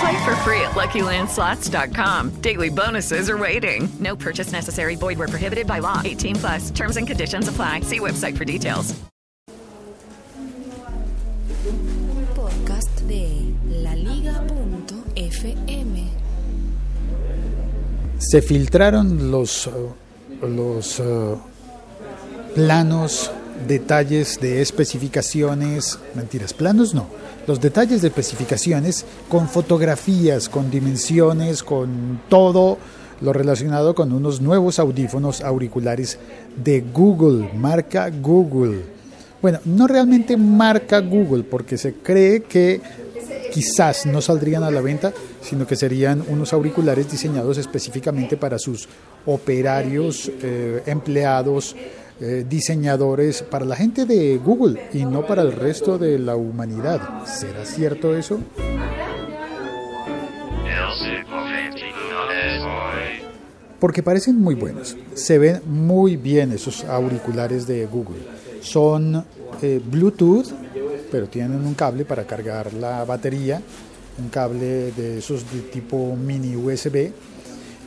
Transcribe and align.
Play 0.00 0.24
for 0.24 0.36
free 0.36 0.60
at 0.60 0.72
LuckyLandSlots.com. 0.72 2.40
Daily 2.42 2.68
bonuses 2.68 3.30
are 3.30 3.38
waiting. 3.38 3.88
No 3.98 4.14
purchase 4.16 4.52
necessary. 4.52 4.96
Void 4.96 5.18
where 5.18 5.28
prohibited 5.28 5.66
by 5.66 5.78
law. 5.78 6.02
18 6.04 6.36
plus. 6.36 6.70
Terms 6.70 6.96
and 6.96 7.06
conditions 7.06 7.48
apply. 7.48 7.80
See 7.80 8.00
website 8.00 8.36
for 8.36 8.44
details. 8.44 8.94
Podcast 12.34 13.00
de 13.08 13.54
laliga.fm. 13.68 14.66
Se 18.18 18.42
filtraron 18.42 19.30
los, 19.30 19.66
uh, 19.66 19.92
los 20.42 21.00
uh, 21.00 21.38
planos, 22.54 23.30
detalles 23.66 24.40
de 24.40 24.62
especificaciones, 24.62 25.98
mentiras, 26.14 26.52
planos 26.54 26.94
no, 26.94 27.08
los 27.46 27.60
detalles 27.60 28.02
de 28.02 28.08
especificaciones 28.08 29.04
con 29.28 29.48
fotografías, 29.48 30.48
con 30.48 30.70
dimensiones, 30.70 31.62
con 31.62 32.20
todo 32.28 32.78
lo 33.20 33.32
relacionado 33.32 33.94
con 33.94 34.12
unos 34.12 34.40
nuevos 34.40 34.78
audífonos 34.78 35.40
auriculares 35.40 36.18
de 36.62 36.80
Google, 36.80 37.50
marca 37.54 38.10
Google. 38.10 38.82
Bueno, 39.40 39.60
no 39.64 39.86
realmente 39.86 40.36
marca 40.36 41.00
Google, 41.00 41.44
porque 41.44 41.78
se 41.78 41.94
cree 41.94 42.42
que 42.42 42.80
quizás 43.52 44.06
no 44.06 44.20
saldrían 44.20 44.64
a 44.64 44.70
la 44.70 44.80
venta, 44.80 45.12
sino 45.40 45.66
que 45.66 45.76
serían 45.76 46.22
unos 46.28 46.52
auriculares 46.52 47.10
diseñados 47.10 47.56
específicamente 47.58 48.36
para 48.36 48.58
sus 48.58 48.88
operarios, 49.24 50.30
eh, 50.42 50.82
empleados, 50.86 51.74
eh, 52.20 52.44
diseñadores, 52.48 53.42
para 53.42 53.64
la 53.64 53.76
gente 53.76 54.06
de 54.06 54.38
Google 54.38 54.88
y 54.92 55.04
no 55.04 55.26
para 55.26 55.42
el 55.42 55.52
resto 55.52 55.98
de 55.98 56.18
la 56.18 56.36
humanidad. 56.36 57.26
¿Será 57.26 57.64
cierto 57.64 58.16
eso? 58.16 58.40
Porque 63.78 64.02
parecen 64.02 64.40
muy 64.40 64.54
buenos. 64.54 64.96
Se 65.14 65.38
ven 65.38 65.60
muy 65.66 66.16
bien 66.16 66.52
esos 66.52 66.84
auriculares 66.84 67.66
de 67.66 67.84
Google. 67.86 68.22
Son 68.62 69.24
eh, 69.62 69.80
Bluetooth, 69.84 70.46
pero 71.10 71.28
tienen 71.28 71.64
un 71.66 71.74
cable 71.74 72.04
para 72.04 72.24
cargar 72.24 72.72
la 72.72 73.04
batería, 73.04 73.60
un 74.18 74.28
cable 74.30 74.92
de 74.92 75.18
esos 75.18 75.44
de 75.52 75.60
tipo 75.60 76.16
mini 76.16 76.56
USB 76.56 77.10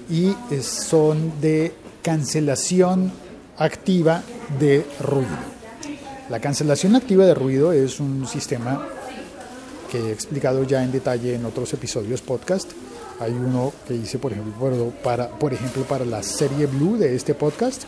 y 0.09 0.35
eh, 0.51 0.62
son 0.62 1.39
de 1.41 1.73
cancelación 2.01 3.12
activa 3.59 4.23
de 4.57 4.85
ruido. 5.01 5.37
La 6.29 6.39
cancelación 6.39 6.95
activa 6.95 7.25
de 7.25 7.33
ruido 7.33 7.73
es 7.73 7.99
un 7.99 8.25
sistema 8.25 8.87
que 9.91 9.99
he 9.99 10.11
explicado 10.11 10.63
ya 10.63 10.83
en 10.83 10.91
detalle 10.91 11.35
en 11.35 11.45
otros 11.45 11.73
episodios 11.73 12.21
podcast. 12.21 12.71
Hay 13.19 13.33
uno 13.33 13.73
que 13.85 13.95
hice, 13.95 14.17
por 14.17 14.31
ejemplo, 14.31 14.93
para, 15.03 15.29
por 15.29 15.53
ejemplo, 15.53 15.83
para 15.83 16.05
la 16.05 16.23
serie 16.23 16.67
Blue 16.67 16.97
de 16.97 17.15
este 17.15 17.33
podcast, 17.33 17.83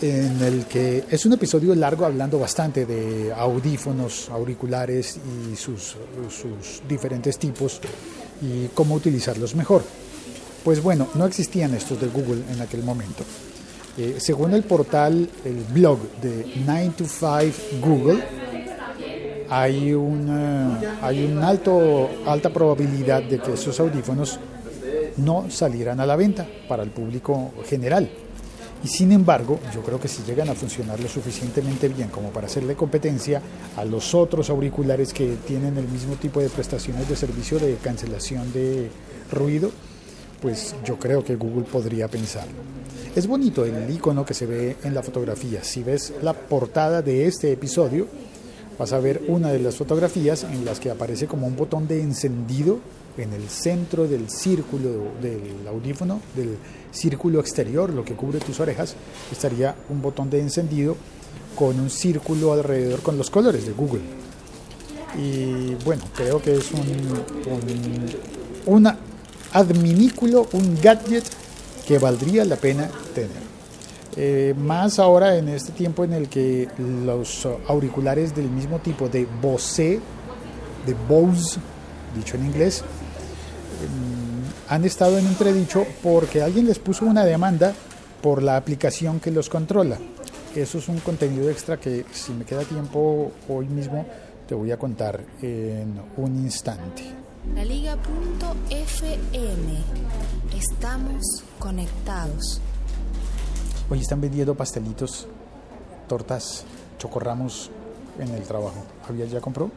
en 0.00 0.40
el 0.40 0.66
que 0.66 1.04
es 1.10 1.26
un 1.26 1.32
episodio 1.32 1.74
largo 1.74 2.04
hablando 2.04 2.38
bastante 2.38 2.86
de 2.86 3.32
audífonos, 3.32 4.28
auriculares 4.30 5.18
y 5.18 5.56
sus, 5.56 5.96
sus 6.28 6.82
diferentes 6.88 7.38
tipos 7.38 7.80
y 8.40 8.68
cómo 8.68 8.94
utilizarlos 8.94 9.56
mejor. 9.56 9.82
Pues 10.62 10.80
bueno, 10.80 11.08
no 11.14 11.26
existían 11.26 11.74
estos 11.74 12.00
de 12.00 12.06
Google 12.06 12.44
en 12.52 12.60
aquel 12.60 12.84
momento. 12.84 13.24
Eh, 14.00 14.14
según 14.18 14.54
el 14.54 14.62
portal, 14.62 15.28
el 15.44 15.62
blog 15.74 15.98
de 16.22 16.54
9 16.64 16.92
to 16.96 17.04
5 17.04 17.86
Google, 17.86 18.18
hay 19.50 19.92
una, 19.92 20.80
hay 21.02 21.26
un 21.26 21.42
alto, 21.42 22.08
alta 22.24 22.48
probabilidad 22.48 23.22
de 23.22 23.38
que 23.38 23.52
esos 23.52 23.78
audífonos 23.78 24.38
no 25.18 25.50
salieran 25.50 26.00
a 26.00 26.06
la 26.06 26.16
venta 26.16 26.48
para 26.66 26.82
el 26.82 26.88
público 26.88 27.52
general. 27.66 28.08
Y 28.82 28.88
sin 28.88 29.12
embargo, 29.12 29.60
yo 29.74 29.82
creo 29.82 30.00
que 30.00 30.08
si 30.08 30.22
llegan 30.22 30.48
a 30.48 30.54
funcionar 30.54 30.98
lo 30.98 31.06
suficientemente 31.06 31.86
bien 31.90 32.08
como 32.08 32.30
para 32.30 32.46
hacerle 32.46 32.76
competencia 32.76 33.42
a 33.76 33.84
los 33.84 34.14
otros 34.14 34.48
auriculares 34.48 35.12
que 35.12 35.36
tienen 35.46 35.76
el 35.76 35.88
mismo 35.88 36.14
tipo 36.14 36.40
de 36.40 36.48
prestaciones 36.48 37.06
de 37.06 37.16
servicio 37.16 37.58
de 37.58 37.74
cancelación 37.74 38.50
de 38.54 38.90
ruido, 39.30 39.70
pues 40.40 40.74
yo 40.84 40.98
creo 40.98 41.24
que 41.24 41.36
Google 41.36 41.64
podría 41.64 42.08
pensarlo. 42.08 42.54
Es 43.14 43.26
bonito 43.26 43.64
el 43.64 43.90
icono 43.90 44.24
que 44.24 44.34
se 44.34 44.46
ve 44.46 44.76
en 44.84 44.94
la 44.94 45.02
fotografía. 45.02 45.64
Si 45.64 45.82
ves 45.82 46.12
la 46.22 46.32
portada 46.32 47.02
de 47.02 47.26
este 47.26 47.52
episodio, 47.52 48.06
vas 48.78 48.92
a 48.92 49.00
ver 49.00 49.22
una 49.28 49.50
de 49.50 49.58
las 49.58 49.76
fotografías 49.76 50.44
en 50.44 50.64
las 50.64 50.78
que 50.78 50.90
aparece 50.90 51.26
como 51.26 51.46
un 51.46 51.56
botón 51.56 51.88
de 51.88 52.00
encendido 52.00 52.78
en 53.18 53.32
el 53.32 53.48
centro 53.48 54.06
del 54.06 54.30
círculo 54.30 55.12
del 55.20 55.66
audífono, 55.68 56.20
del 56.36 56.56
círculo 56.92 57.40
exterior, 57.40 57.90
lo 57.90 58.04
que 58.04 58.14
cubre 58.14 58.38
tus 58.38 58.60
orejas, 58.60 58.94
estaría 59.30 59.74
un 59.88 60.00
botón 60.00 60.30
de 60.30 60.40
encendido 60.40 60.96
con 61.56 61.78
un 61.78 61.90
círculo 61.90 62.52
alrededor 62.52 63.00
con 63.00 63.18
los 63.18 63.28
colores 63.28 63.66
de 63.66 63.72
Google. 63.72 64.02
Y 65.18 65.74
bueno, 65.84 66.04
creo 66.14 66.40
que 66.40 66.54
es 66.54 66.70
un, 66.70 66.80
un 67.52 67.60
una 68.66 68.96
adminículo, 69.52 70.48
un 70.52 70.78
gadget 70.80 71.24
que 71.86 71.98
valdría 71.98 72.44
la 72.44 72.56
pena 72.56 72.88
tener. 73.14 73.50
Eh, 74.16 74.54
más 74.58 74.98
ahora 74.98 75.36
en 75.36 75.48
este 75.48 75.72
tiempo 75.72 76.04
en 76.04 76.12
el 76.12 76.28
que 76.28 76.68
los 76.78 77.46
auriculares 77.68 78.34
del 78.34 78.50
mismo 78.50 78.80
tipo 78.80 79.08
de 79.08 79.26
Bose, 79.40 80.00
de 80.86 80.94
Bose, 81.08 81.60
dicho 82.16 82.36
en 82.36 82.46
inglés, 82.46 82.82
mm, 82.82 84.72
han 84.72 84.84
estado 84.84 85.18
en 85.18 85.26
entredicho 85.26 85.86
porque 86.02 86.42
alguien 86.42 86.66
les 86.66 86.78
puso 86.78 87.04
una 87.04 87.24
demanda 87.24 87.72
por 88.20 88.42
la 88.42 88.56
aplicación 88.56 89.20
que 89.20 89.30
los 89.30 89.48
controla. 89.48 89.98
Eso 90.54 90.78
es 90.78 90.88
un 90.88 90.98
contenido 90.98 91.48
extra 91.48 91.78
que 91.78 92.04
si 92.12 92.32
me 92.32 92.44
queda 92.44 92.62
tiempo 92.62 93.30
hoy 93.48 93.66
mismo 93.66 94.04
te 94.48 94.54
voy 94.54 94.72
a 94.72 94.76
contar 94.76 95.20
en 95.40 95.94
un 96.16 96.36
instante. 96.36 97.19
La 97.54 97.64
Liga.fm. 97.64 97.98
Estamos 100.56 101.22
conectados. 101.58 102.60
Hoy 103.88 103.98
están 104.00 104.20
vendiendo 104.20 104.54
pastelitos, 104.54 105.26
tortas, 106.08 106.64
chocorramos 106.98 107.70
en 108.20 108.28
el 108.34 108.42
trabajo. 108.42 108.84
¿Había 109.08 109.24
ya 109.26 109.40
compró? 109.40 109.70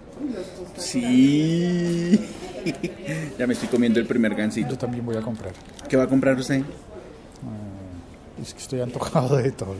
Sí. 0.78 2.20
ya 3.40 3.48
me 3.48 3.54
estoy 3.54 3.70
comiendo 3.70 4.00
el 4.00 4.06
primer 4.06 4.36
gansito. 4.36 4.72
Yo 4.72 4.78
también 4.78 5.06
voy 5.06 5.16
a 5.18 5.22
comprar. 5.22 5.54
¿Qué 5.90 5.98
va 5.98 6.04
a 6.04 6.08
comprar 6.08 6.38
usted? 6.38 6.60
Uh, 6.62 8.42
es 8.42 8.54
que 8.54 8.60
estoy 8.60 8.82
antojado 8.82 9.38
de 9.38 9.52
todo. 9.52 9.74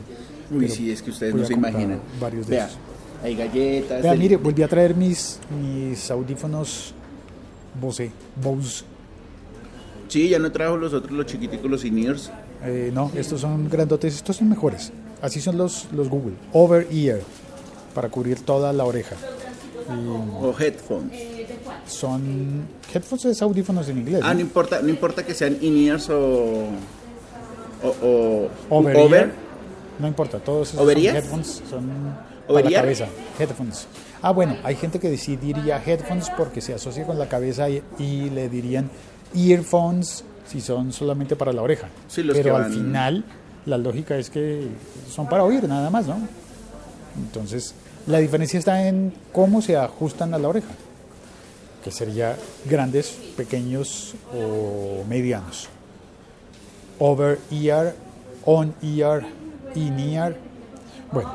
Uy, 0.50 0.68
sí, 0.68 0.90
es 0.90 1.00
que 1.02 1.10
ustedes 1.10 1.34
no 1.34 1.44
se 1.44 1.52
imaginan. 1.52 2.00
Varios 2.20 2.46
de 2.48 2.56
Vea, 2.56 2.66
esos. 2.66 2.78
hay 3.22 3.36
galletas. 3.36 4.02
Vea, 4.02 4.10
del- 4.12 4.20
mire, 4.20 4.36
volví 4.36 4.62
a 4.62 4.68
traer 4.68 4.96
mis, 4.96 5.38
mis 5.60 6.10
audífonos 6.10 6.92
Bose. 7.80 8.10
Bose. 8.42 8.84
Sí, 10.08 10.28
ya 10.28 10.38
no 10.38 10.52
trajo 10.52 10.76
los 10.76 10.92
otros, 10.92 11.12
los 11.12 11.26
chiquiticos, 11.26 11.70
los 11.70 11.84
in-ears. 11.84 12.30
Eh, 12.62 12.90
no, 12.94 13.10
estos 13.14 13.40
son 13.40 13.68
grandotes, 13.68 14.14
estos 14.14 14.36
son 14.36 14.48
mejores. 14.48 14.92
Así 15.22 15.40
son 15.40 15.56
los, 15.58 15.86
los 15.92 16.08
Google. 16.08 16.34
Over 16.52 16.86
ear, 16.92 17.20
para 17.94 18.08
cubrir 18.08 18.40
toda 18.40 18.72
la 18.72 18.84
oreja. 18.84 19.16
Y 19.88 20.08
O 20.42 20.54
headphones. 20.58 21.12
son 21.86 22.64
headphones 22.92 23.24
es 23.26 23.42
audífonos 23.42 23.88
en 23.88 23.98
inglés. 23.98 24.20
Ah, 24.22 24.28
¿no? 24.28 24.34
no 24.34 24.40
importa, 24.40 24.80
no 24.82 24.88
importa 24.88 25.24
que 25.24 25.34
sean 25.34 25.58
in-ears 25.60 26.08
o, 26.10 26.68
o, 27.82 28.48
o 28.70 28.78
Over. 28.78 29.32
No 29.98 30.08
importa, 30.08 30.38
todos 30.38 30.68
esos 30.74 30.80
son 30.80 30.98
headphones 30.98 31.62
son 31.68 31.86
para 31.86 32.24
la 32.48 32.48
¿Overear? 32.48 32.82
cabeza. 32.82 33.06
Headphones. 33.38 33.86
Ah, 34.26 34.30
bueno, 34.30 34.56
hay 34.64 34.74
gente 34.74 34.98
que 34.98 35.14
sí 35.18 35.36
diría 35.36 35.82
headphones 35.84 36.30
porque 36.30 36.62
se 36.62 36.72
asocia 36.72 37.04
con 37.04 37.18
la 37.18 37.28
cabeza 37.28 37.68
y, 37.68 37.82
y 37.98 38.30
le 38.30 38.48
dirían 38.48 38.88
earphones 39.34 40.24
si 40.46 40.62
son 40.62 40.94
solamente 40.94 41.36
para 41.36 41.52
la 41.52 41.60
oreja. 41.60 41.88
Sí, 42.08 42.22
los 42.22 42.34
Pero 42.34 42.56
al 42.56 42.72
final 42.72 43.22
la 43.66 43.76
lógica 43.76 44.16
es 44.16 44.30
que 44.30 44.66
son 45.10 45.28
para 45.28 45.44
oír 45.44 45.68
nada 45.68 45.90
más, 45.90 46.06
¿no? 46.06 46.16
Entonces, 47.18 47.74
la 48.06 48.16
diferencia 48.16 48.58
está 48.58 48.88
en 48.88 49.12
cómo 49.30 49.60
se 49.60 49.76
ajustan 49.76 50.32
a 50.32 50.38
la 50.38 50.48
oreja, 50.48 50.70
que 51.84 51.90
sería 51.90 52.34
grandes, 52.64 53.10
pequeños 53.36 54.14
o 54.34 55.04
medianos. 55.06 55.68
Over 56.98 57.38
ear, 57.50 57.94
on 58.46 58.74
ear, 58.82 59.26
in 59.74 59.98
ear. 59.98 60.34
Bueno, 61.12 61.30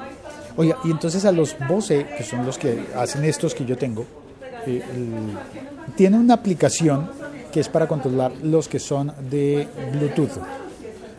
oiga, 0.57 0.77
y 0.83 0.91
entonces 0.91 1.25
a 1.25 1.31
los 1.31 1.55
Bose, 1.67 2.05
que 2.17 2.23
son 2.23 2.45
los 2.45 2.57
que 2.57 2.85
hacen 2.95 3.23
estos 3.25 3.53
que 3.55 3.65
yo 3.65 3.77
tengo, 3.77 4.05
eh, 4.65 4.81
el- 4.95 5.93
tienen 5.95 6.19
una 6.21 6.35
aplicación 6.35 7.09
que 7.51 7.59
es 7.61 7.69
para 7.69 7.87
controlar 7.87 8.31
los 8.43 8.67
que 8.67 8.79
son 8.79 9.11
de 9.29 9.67
Bluetooth. 9.93 10.39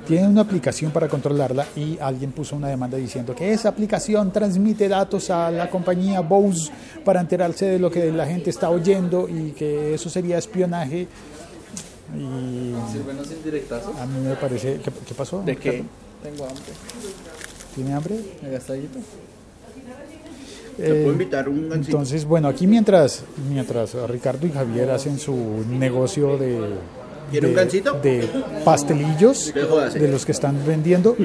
Tienen 0.07 0.31
una 0.31 0.41
aplicación 0.41 0.91
para 0.91 1.09
controlarla 1.09 1.67
y 1.77 1.99
alguien 2.01 2.33
puso 2.33 2.57
una 2.57 2.69
demanda 2.69 2.97
diciendo 2.97 3.35
que 3.35 3.53
esa 3.53 3.69
aplicación 3.69 4.33
transmite 4.33 4.89
datos 4.89 5.31
a 5.31 5.51
la 5.51 5.69
compañía 5.71 6.21
Bose 6.21 6.71
para 7.05 7.21
enterarse 7.21 7.67
de 7.67 7.79
lo 7.79 7.91
que 7.91 8.11
la 8.11 8.27
gente 8.27 8.51
está 8.51 8.71
oyendo 8.71 9.29
y 9.29 9.53
que 9.53 9.95
eso 9.95 10.09
sería 10.11 10.39
espionaje. 10.39 11.07
Y 12.17 12.75
Sírvenos 12.93 13.31
indirectazo. 13.31 13.93
a 14.01 14.07
mí 14.07 14.21
me 14.27 14.35
parece... 14.35 14.81
¿Qué, 14.83 14.91
qué 15.07 15.15
pasó? 15.15 15.43
¿De 15.43 15.57
qué? 15.57 15.85
Tengo 16.23 16.45
hambre. 16.45 16.65
¿Tiene 17.75 17.95
hambre? 17.95 18.17
¿Te 20.77 20.87
Eh, 20.87 21.01
puedo 21.03 21.13
invitar 21.13 21.49
un 21.49 21.69
gancito? 21.69 21.91
Entonces, 21.97 22.25
bueno, 22.25 22.49
aquí 22.49 22.67
mientras, 22.67 23.23
mientras 23.51 23.95
Ricardo 24.09 24.47
y 24.47 24.51
Javier 24.51 24.91
hacen 24.91 25.19
su 25.19 25.65
negocio 25.69 26.39
de, 26.39 26.59
¿Quiere 27.31 27.49
un 27.49 27.55
de, 27.55 27.61
gansito? 27.61 28.01
de 28.03 28.29
pastelillos, 28.65 29.53
jodas, 29.69 29.95
de 29.95 30.07
eh. 30.07 30.11
los 30.11 30.25
que 30.25 30.33
están 30.33 30.57
vendiendo, 30.67 31.17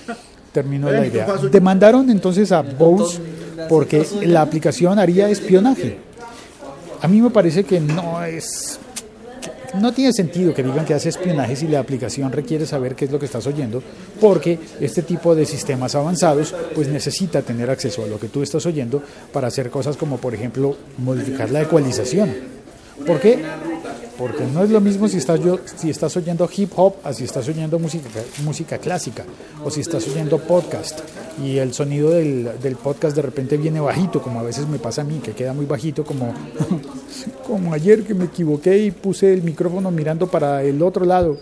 terminó 0.52 0.86
Oigan, 0.88 1.02
la 1.02 1.06
¿y 1.06 1.10
qué 1.10 1.16
idea. 1.18 1.36
Demandaron 1.50 2.08
entonces 2.10 2.52
a 2.52 2.62
Bose 2.62 3.20
porque 3.68 4.06
la 4.22 4.42
aplicación 4.42 4.98
haría 4.98 5.28
espionaje. 5.28 5.98
A 7.00 7.08
mí 7.08 7.20
me 7.20 7.30
parece 7.30 7.64
que 7.64 7.80
no 7.80 8.22
es 8.24 8.78
no 9.74 9.92
tiene 9.92 10.12
sentido 10.12 10.54
que 10.54 10.62
digan 10.62 10.84
que 10.84 10.94
hace 10.94 11.08
espionaje 11.08 11.56
si 11.56 11.68
la 11.68 11.80
aplicación 11.80 12.30
requiere 12.32 12.66
saber 12.66 12.94
qué 12.94 13.06
es 13.06 13.12
lo 13.12 13.18
que 13.18 13.26
estás 13.26 13.46
oyendo, 13.46 13.82
porque 14.20 14.58
este 14.80 15.02
tipo 15.02 15.34
de 15.34 15.46
sistemas 15.46 15.94
avanzados 15.94 16.54
pues 16.74 16.88
necesita 16.88 17.42
tener 17.42 17.70
acceso 17.70 18.04
a 18.04 18.06
lo 18.06 18.18
que 18.18 18.28
tú 18.28 18.42
estás 18.42 18.64
oyendo 18.66 19.02
para 19.32 19.48
hacer 19.48 19.70
cosas 19.70 19.96
como 19.96 20.18
por 20.18 20.34
ejemplo 20.34 20.76
modificar 20.98 21.50
la 21.50 21.62
ecualización. 21.62 22.34
¿Por 23.06 23.18
qué? 23.20 23.42
Porque 24.22 24.44
no 24.44 24.62
es 24.62 24.70
lo 24.70 24.80
mismo 24.80 25.08
si 25.08 25.16
estás, 25.16 25.40
yo, 25.40 25.58
si 25.64 25.90
estás 25.90 26.16
oyendo 26.16 26.48
hip 26.56 26.70
hop 26.76 26.94
a 27.02 27.12
si 27.12 27.24
estás 27.24 27.48
oyendo 27.48 27.80
música, 27.80 28.08
música 28.44 28.78
clásica 28.78 29.24
o 29.64 29.68
si 29.68 29.80
estás 29.80 30.06
oyendo 30.06 30.38
podcast 30.38 31.00
y 31.42 31.58
el 31.58 31.74
sonido 31.74 32.10
del, 32.10 32.48
del 32.62 32.76
podcast 32.76 33.16
de 33.16 33.22
repente 33.22 33.56
viene 33.56 33.80
bajito, 33.80 34.22
como 34.22 34.38
a 34.38 34.44
veces 34.44 34.68
me 34.68 34.78
pasa 34.78 35.02
a 35.02 35.04
mí, 35.04 35.18
que 35.18 35.32
queda 35.32 35.52
muy 35.52 35.66
bajito, 35.66 36.04
como, 36.04 36.32
como 37.48 37.74
ayer 37.74 38.04
que 38.04 38.14
me 38.14 38.26
equivoqué 38.26 38.78
y 38.78 38.92
puse 38.92 39.34
el 39.34 39.42
micrófono 39.42 39.90
mirando 39.90 40.28
para 40.28 40.62
el 40.62 40.80
otro 40.82 41.04
lado. 41.04 41.38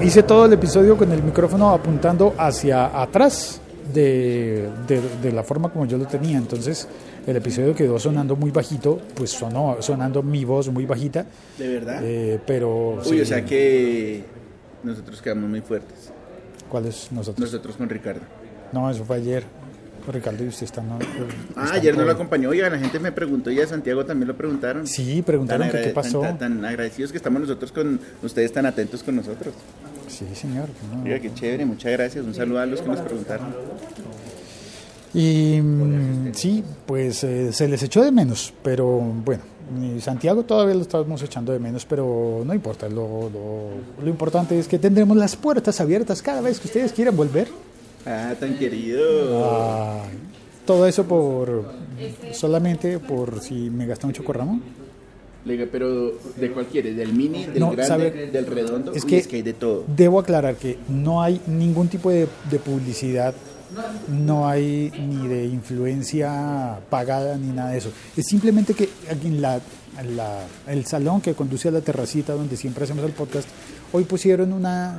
Hice 0.00 0.22
todo 0.22 0.46
el 0.46 0.54
episodio 0.54 0.96
con 0.96 1.12
el 1.12 1.22
micrófono 1.22 1.68
apuntando 1.68 2.34
hacia 2.38 2.98
atrás 2.98 3.60
de, 3.92 4.68
de- 4.86 5.02
de 5.22 5.32
la 5.32 5.42
forma 5.42 5.70
como 5.70 5.86
yo 5.86 5.98
lo 5.98 6.06
tenía. 6.06 6.38
Entonces 6.38 6.88
el 7.26 7.36
episodio 7.36 7.74
quedó 7.74 7.98
sonando 7.98 8.36
muy 8.36 8.50
bajito, 8.50 9.00
pues 9.14 9.30
sonó 9.30 9.76
sonando 9.80 10.22
mi 10.22 10.44
voz 10.44 10.68
muy 10.70 10.86
bajita. 10.86 11.26
¿De 11.58 11.68
verdad? 11.68 12.00
eh, 12.02 12.40
pero 12.46 12.94
Uy, 12.96 13.04
sí, 13.04 13.20
o 13.20 13.26
sea 13.26 13.44
que 13.44 14.24
nosotros 14.82 15.20
quedamos 15.22 15.48
muy 15.50 15.60
fuertes. 15.60 16.12
¿cuál 16.68 16.84
es 16.86 17.10
nosotros? 17.12 17.50
Nosotros 17.50 17.76
con 17.76 17.88
Ricardo. 17.88 18.20
No, 18.72 18.90
eso 18.90 19.04
fue 19.04 19.16
ayer. 19.16 19.44
Ricardo 20.10 20.42
y 20.42 20.48
usted 20.48 20.64
están. 20.64 20.88
no, 20.88 20.98
Ah, 21.54 21.72
ayer 21.74 21.94
no 21.94 22.02
lo 22.02 22.12
acompañó. 22.12 22.48
Oiga, 22.48 22.70
la 22.70 22.78
gente 22.78 22.98
me 22.98 23.12
preguntó 23.12 23.50
y 23.50 23.60
a 23.60 23.66
Santiago 23.66 24.06
también 24.06 24.28
lo 24.28 24.36
preguntaron. 24.36 24.86
Sí, 24.86 25.20
preguntaron 25.20 25.68
que 25.70 25.82
qué 25.82 25.88
pasó. 25.90 26.20
Tan 26.38 26.64
agradecidos 26.64 27.10
que 27.10 27.18
estamos 27.18 27.42
nosotros 27.42 27.72
con 27.72 28.00
ustedes, 28.22 28.50
tan 28.52 28.64
atentos 28.64 29.02
con 29.02 29.16
nosotros. 29.16 29.52
Sí, 30.18 30.24
señor. 30.34 30.68
no. 30.94 31.04
Oiga, 31.04 31.18
qué 31.20 31.32
chévere, 31.32 31.64
muchas 31.64 31.92
gracias. 31.92 32.24
Un 32.24 32.34
saludo 32.34 32.58
a 32.60 32.66
los 32.66 32.80
que 32.80 32.88
nos 32.88 33.00
preguntaron. 33.00 33.46
Y 35.14 35.60
mm, 35.62 36.34
sí, 36.34 36.62
pues 36.86 37.24
eh, 37.24 37.52
se 37.52 37.66
les 37.68 37.82
echó 37.82 38.02
de 38.02 38.12
menos, 38.12 38.52
pero 38.62 38.86
bueno, 38.98 39.42
Santiago 40.00 40.42
todavía 40.44 40.74
lo 40.74 40.82
estamos 40.82 41.22
echando 41.22 41.52
de 41.52 41.58
menos, 41.58 41.86
pero 41.86 42.42
no 42.44 42.52
importa, 42.52 42.88
lo, 42.88 43.30
lo- 43.30 44.02
lo 44.02 44.08
importante 44.08 44.58
es 44.58 44.68
que 44.68 44.78
tendremos 44.78 45.16
las 45.16 45.34
puertas 45.36 45.80
abiertas 45.80 46.20
cada 46.20 46.40
vez 46.42 46.60
que 46.60 46.66
ustedes 46.68 46.92
quieran 46.92 47.16
volver. 47.16 47.48
Ah, 48.06 48.34
tan 48.38 48.54
querido. 48.58 49.44
Ah, 49.44 50.02
todo 50.66 50.86
eso 50.86 51.04
por 51.04 51.72
solamente 52.32 52.98
por 52.98 53.40
si 53.40 53.70
me 53.70 53.86
gasta 53.86 54.06
un 54.06 54.12
chocorramo. 54.12 54.60
Le 55.48 55.56
digo, 55.56 55.66
pero 55.72 56.12
¿de 56.36 56.50
cuál 56.52 56.66
quieres? 56.66 56.94
¿Del 56.96 57.12
mini, 57.14 57.46
del 57.46 57.58
No, 57.60 57.70
grande, 57.70 57.86
sabe- 57.88 58.30
del 58.30 58.46
redondo? 58.46 58.92
Es 58.92 59.02
Uy, 59.04 59.10
que, 59.10 59.18
es 59.18 59.26
que 59.26 59.36
hay 59.36 59.42
de 59.42 59.54
todo. 59.54 59.84
debo 59.88 60.20
aclarar 60.20 60.56
que 60.56 60.78
no 60.88 61.22
hay 61.22 61.40
ningún 61.46 61.88
tipo 61.88 62.10
de, 62.10 62.28
de 62.50 62.58
publicidad, 62.58 63.34
no 64.08 64.46
hay 64.48 64.90
ni 64.98 65.26
de 65.26 65.46
influencia 65.46 66.78
pagada 66.90 67.36
ni 67.38 67.48
nada 67.48 67.70
de 67.70 67.78
eso. 67.78 67.90
Es 68.16 68.26
simplemente 68.26 68.74
que 68.74 68.88
aquí 69.10 69.28
en 69.28 69.40
la, 69.42 69.60
en 69.98 70.16
la- 70.16 70.44
el 70.66 70.84
salón 70.86 71.20
que 71.20 71.34
conduce 71.34 71.68
a 71.68 71.70
la 71.70 71.80
terracita 71.80 72.34
donde 72.34 72.56
siempre 72.56 72.84
hacemos 72.84 73.04
el 73.04 73.12
podcast, 73.12 73.48
hoy 73.92 74.04
pusieron 74.04 74.52
una 74.52 74.98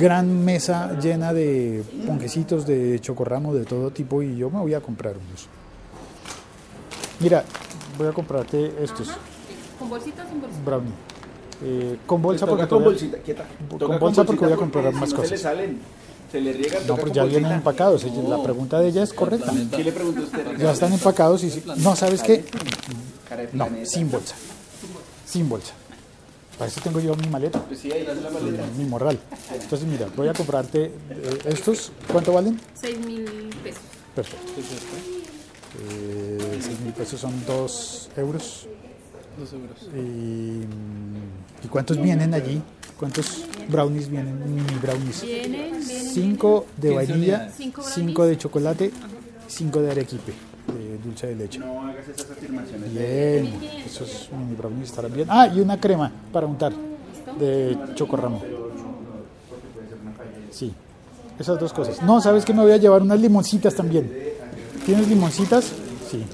gran 0.00 0.44
mesa 0.44 0.98
llena 0.98 1.32
de 1.32 1.82
ponquecitos 2.06 2.66
de 2.66 2.98
chocorramo 3.00 3.54
de 3.54 3.64
todo 3.64 3.90
tipo 3.90 4.22
y 4.22 4.36
yo 4.36 4.50
me 4.50 4.58
voy 4.60 4.74
a 4.74 4.80
comprar 4.80 5.12
unos. 5.16 5.46
Mira, 7.20 7.44
voy 7.98 8.08
a 8.08 8.12
comprarte 8.12 8.72
estos. 8.82 9.08
¿Con 9.78 9.88
bolsita 9.88 10.24
o 10.24 10.28
sin 10.28 10.40
bolsita? 10.40 10.62
Brownie. 10.64 10.92
Eh, 11.62 11.96
con 12.06 12.20
bolsa 12.20 12.46
porque 12.46 12.66
con 12.66 12.84
bolsita, 12.84 13.18
quieta. 13.18 13.44
con 13.78 13.98
bolsa 13.98 14.24
porque 14.24 14.44
voy 14.44 14.52
a 14.54 14.56
comprar 14.56 14.92
si 14.92 14.98
más 14.98 15.10
no 15.12 15.16
Se 15.16 15.22
le 15.22 15.28
cosas. 15.28 15.40
salen, 15.40 15.78
se 16.30 16.40
le 16.40 16.52
riegan, 16.52 16.86
No, 16.86 16.94
pero 16.96 17.06
con 17.06 17.14
ya 17.14 17.24
vienen 17.24 17.52
empacados. 17.52 18.04
La 18.28 18.42
pregunta 18.42 18.80
de 18.80 18.88
ella 18.88 19.02
es 19.02 19.12
correcta. 19.12 19.52
¿Qué 19.74 19.84
le 19.84 19.92
preguntó 19.92 20.22
usted? 20.22 20.56
Ya 20.58 20.72
están 20.72 20.92
empacados 20.92 21.42
y 21.44 21.50
sí- 21.50 21.62
no, 21.78 21.94
¿sabes 21.96 22.22
qué? 22.22 22.44
Cara 23.28 23.42
de 23.42 23.48
No, 23.52 23.68
sin 23.84 24.10
bolsa. 24.10 24.34
Sin 25.26 25.48
bolsa. 25.48 25.72
Para 26.58 26.70
eso 26.70 26.80
tengo 26.80 27.00
yo 27.00 27.16
mi 27.16 27.26
maleta, 27.28 27.60
Pues 27.62 27.80
sí, 27.80 27.90
ahí 27.90 28.04
la 28.04 28.30
maleta. 28.30 28.62
mi 28.78 28.84
morral. 28.84 29.18
Entonces, 29.52 29.88
mira, 29.88 30.06
voy 30.16 30.28
a 30.28 30.32
comprarte 30.34 30.84
eh, 31.10 31.38
estos. 31.46 31.90
¿Cuánto 32.12 32.32
valen? 32.32 32.60
6 32.80 32.98
mil 33.04 33.24
pesos. 33.62 33.80
Perfecto. 34.14 34.52
Eh, 35.82 36.58
6 36.60 36.80
mil 36.80 36.92
pesos 36.92 37.20
son 37.20 37.32
2 37.46 38.10
euros. 38.16 38.66
Dos 39.38 39.52
euros. 39.52 39.88
Y, 39.92 40.66
mm, 40.66 41.64
¿Y 41.64 41.68
cuántos 41.68 42.00
vienen 42.00 42.32
allí? 42.34 42.62
¿Cuántos 42.98 43.44
brownies 43.68 44.08
vienen? 44.08 44.38
Mini 44.44 44.78
brownies. 44.80 45.22
Vienen, 45.22 45.80
vienen. 45.80 45.82
5 45.82 46.66
de 46.76 46.88
15 46.88 46.94
vainilla, 46.94 47.16
unidades. 47.16 47.54
Cinco 47.56 47.82
5 47.82 48.26
de 48.26 48.38
chocolate, 48.38 48.90
5 49.48 49.82
de 49.82 49.90
arequipe, 49.90 50.32
de 50.32 50.98
dulce 50.98 51.26
de 51.26 51.34
leche. 51.34 51.58
No 51.58 51.82
hagas 51.88 52.08
esas 52.08 52.30
afirmaciones. 52.30 52.92
Bien, 52.92 53.52
esos 53.84 54.28
mini 54.38 54.54
brownies 54.54 54.90
estarán 54.90 55.12
bien. 55.12 55.26
Ah, 55.30 55.48
y 55.48 55.60
una 55.60 55.80
crema 55.80 56.12
para 56.32 56.46
untar 56.46 56.72
de 57.38 57.76
chocorramo. 57.94 58.40
Sí, 60.52 60.72
esas 61.36 61.58
dos 61.58 61.72
cosas. 61.72 62.00
No, 62.02 62.20
¿sabes 62.20 62.44
que 62.44 62.54
me 62.54 62.62
voy 62.62 62.72
a 62.72 62.76
llevar 62.76 63.02
unas 63.02 63.20
limoncitas 63.20 63.74
también? 63.74 64.23
¿Tienes 64.84 65.08
limoncitas? 65.08 65.72
Sí. 66.10 66.24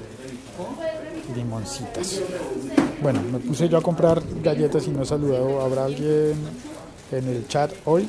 Limoncitas. 1.35 2.21
Bueno, 3.01 3.21
me 3.31 3.39
puse 3.39 3.69
yo 3.69 3.77
a 3.77 3.81
comprar 3.81 4.21
galletas 4.43 4.87
y 4.87 4.89
no 4.91 5.03
he 5.03 5.05
saludado. 5.05 5.61
¿Habrá 5.61 5.85
alguien 5.85 6.33
en 7.11 7.27
el 7.27 7.47
chat 7.47 7.71
hoy? 7.85 8.07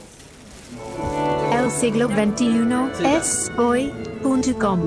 El 1.53 1.71
siglo 1.71 2.09
XXI 2.09 3.07
es 3.07 3.53
hoy.com. 3.57 4.81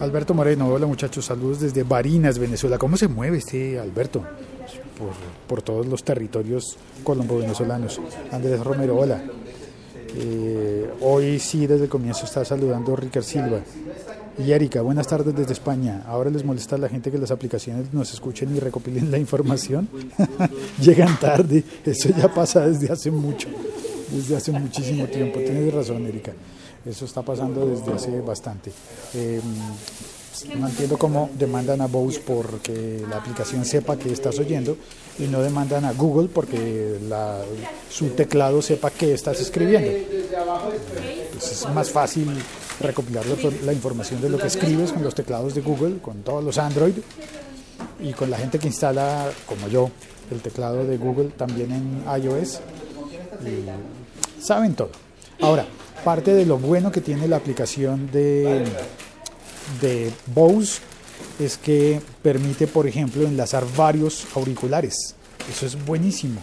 Alberto 0.00 0.34
Moreno, 0.34 0.68
hola 0.68 0.86
muchachos, 0.86 1.26
saludos 1.26 1.60
desde 1.60 1.82
Barinas, 1.82 2.38
Venezuela. 2.38 2.78
¿Cómo 2.78 2.96
se 2.96 3.08
mueve 3.08 3.38
este 3.38 3.78
Alberto? 3.78 4.22
Por, 4.98 5.10
por 5.46 5.62
todos 5.62 5.86
los 5.86 6.02
territorios 6.02 6.76
colombo-venezolanos. 7.04 8.00
Andrés 8.32 8.60
Romero, 8.64 8.96
hola. 8.96 9.22
Eh, 10.16 10.90
hoy 11.00 11.38
sí, 11.38 11.66
desde 11.66 11.84
el 11.84 11.90
comienzo 11.90 12.24
está 12.24 12.44
saludando 12.44 12.94
Ricard 12.94 13.24
Silva. 13.24 13.60
Y 14.36 14.50
Erika, 14.50 14.82
buenas 14.82 15.06
tardes 15.06 15.34
desde 15.34 15.52
España. 15.52 16.02
Ahora 16.06 16.28
les 16.30 16.44
molesta 16.44 16.74
a 16.76 16.78
la 16.78 16.88
gente 16.88 17.10
que 17.10 17.18
las 17.18 17.30
aplicaciones 17.30 17.92
nos 17.92 18.12
escuchen 18.12 18.54
y 18.54 18.58
recopilen 18.58 19.10
la 19.10 19.18
información. 19.18 19.88
Llegan 20.80 21.18
tarde. 21.20 21.62
Eso 21.84 22.08
ya 22.10 22.32
pasa 22.32 22.66
desde 22.66 22.92
hace 22.92 23.10
mucho, 23.10 23.48
desde 24.10 24.36
hace 24.36 24.50
muchísimo 24.52 25.06
tiempo. 25.06 25.38
Tienes 25.38 25.72
razón, 25.72 26.06
Erika. 26.06 26.32
Eso 26.84 27.04
está 27.04 27.22
pasando 27.22 27.66
desde 27.66 27.92
hace 27.92 28.20
bastante. 28.20 28.72
Eh, 29.14 29.40
no 30.58 30.68
entiendo 30.68 30.98
cómo 30.98 31.30
demandan 31.38 31.80
a 31.80 31.86
Bose 31.86 32.20
porque 32.26 33.04
la 33.08 33.18
aplicación 33.18 33.64
sepa 33.64 33.96
que 33.96 34.12
estás 34.12 34.38
oyendo 34.38 34.76
y 35.18 35.24
no 35.24 35.40
demandan 35.40 35.84
a 35.84 35.92
Google 35.92 36.28
porque 36.28 36.98
la, 37.08 37.38
su 37.90 38.10
teclado 38.10 38.60
sepa 38.62 38.90
que 38.90 39.14
estás 39.14 39.40
escribiendo. 39.40 39.90
Pues 41.32 41.52
es 41.52 41.68
más 41.70 41.90
fácil 41.90 42.28
recopilar 42.80 43.24
la, 43.64 43.72
información 43.72 44.20
de 44.20 44.28
lo 44.28 44.38
que 44.38 44.48
escribes 44.48 44.92
con 44.92 45.02
los 45.02 45.14
teclados 45.14 45.54
de 45.54 45.60
Google, 45.60 45.98
con 45.98 46.22
todos 46.22 46.42
los 46.42 46.58
Android 46.58 46.94
y 48.00 48.12
con 48.12 48.30
la 48.30 48.38
gente 48.38 48.58
que 48.58 48.66
instala, 48.66 49.30
como 49.46 49.68
yo, 49.68 49.90
el 50.30 50.40
teclado 50.40 50.84
de 50.84 50.96
Google 50.96 51.30
también 51.36 51.70
en 51.72 52.22
iOS. 52.22 52.60
Saben 54.40 54.74
todo. 54.74 54.90
Ahora, 55.40 55.66
parte 56.04 56.34
de 56.34 56.44
lo 56.44 56.58
bueno 56.58 56.90
que 56.90 57.00
tiene 57.00 57.28
la 57.28 57.36
aplicación 57.36 58.10
de 58.10 58.64
de 59.80 60.12
Bose 60.26 60.80
es 61.38 61.58
que 61.58 62.00
permite, 62.22 62.66
por 62.66 62.86
ejemplo, 62.86 63.26
enlazar 63.26 63.64
varios 63.76 64.26
auriculares. 64.34 65.14
Eso 65.50 65.66
es 65.66 65.84
buenísimo. 65.84 66.40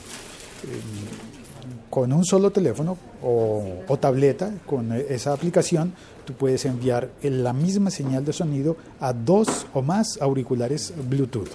Con 1.90 2.14
un 2.14 2.24
solo 2.26 2.52
teléfono 2.52 2.98
o, 3.22 3.84
o, 3.88 3.98
tableta, 3.98 4.54
con 4.66 4.92
esa 4.94 5.34
aplicación, 5.34 5.94
tú 6.26 6.34
puedes 6.34 6.66
enviar 6.66 7.10
la 7.22 7.54
misma 7.54 7.92
señal 7.92 8.24
de 8.24 8.34
sonido 8.34 8.78
a 9.00 9.14
dos 9.14 9.66
o 9.74 9.82
más 9.82 10.18
auriculares 10.22 10.94
Bluetooth. 11.10 11.50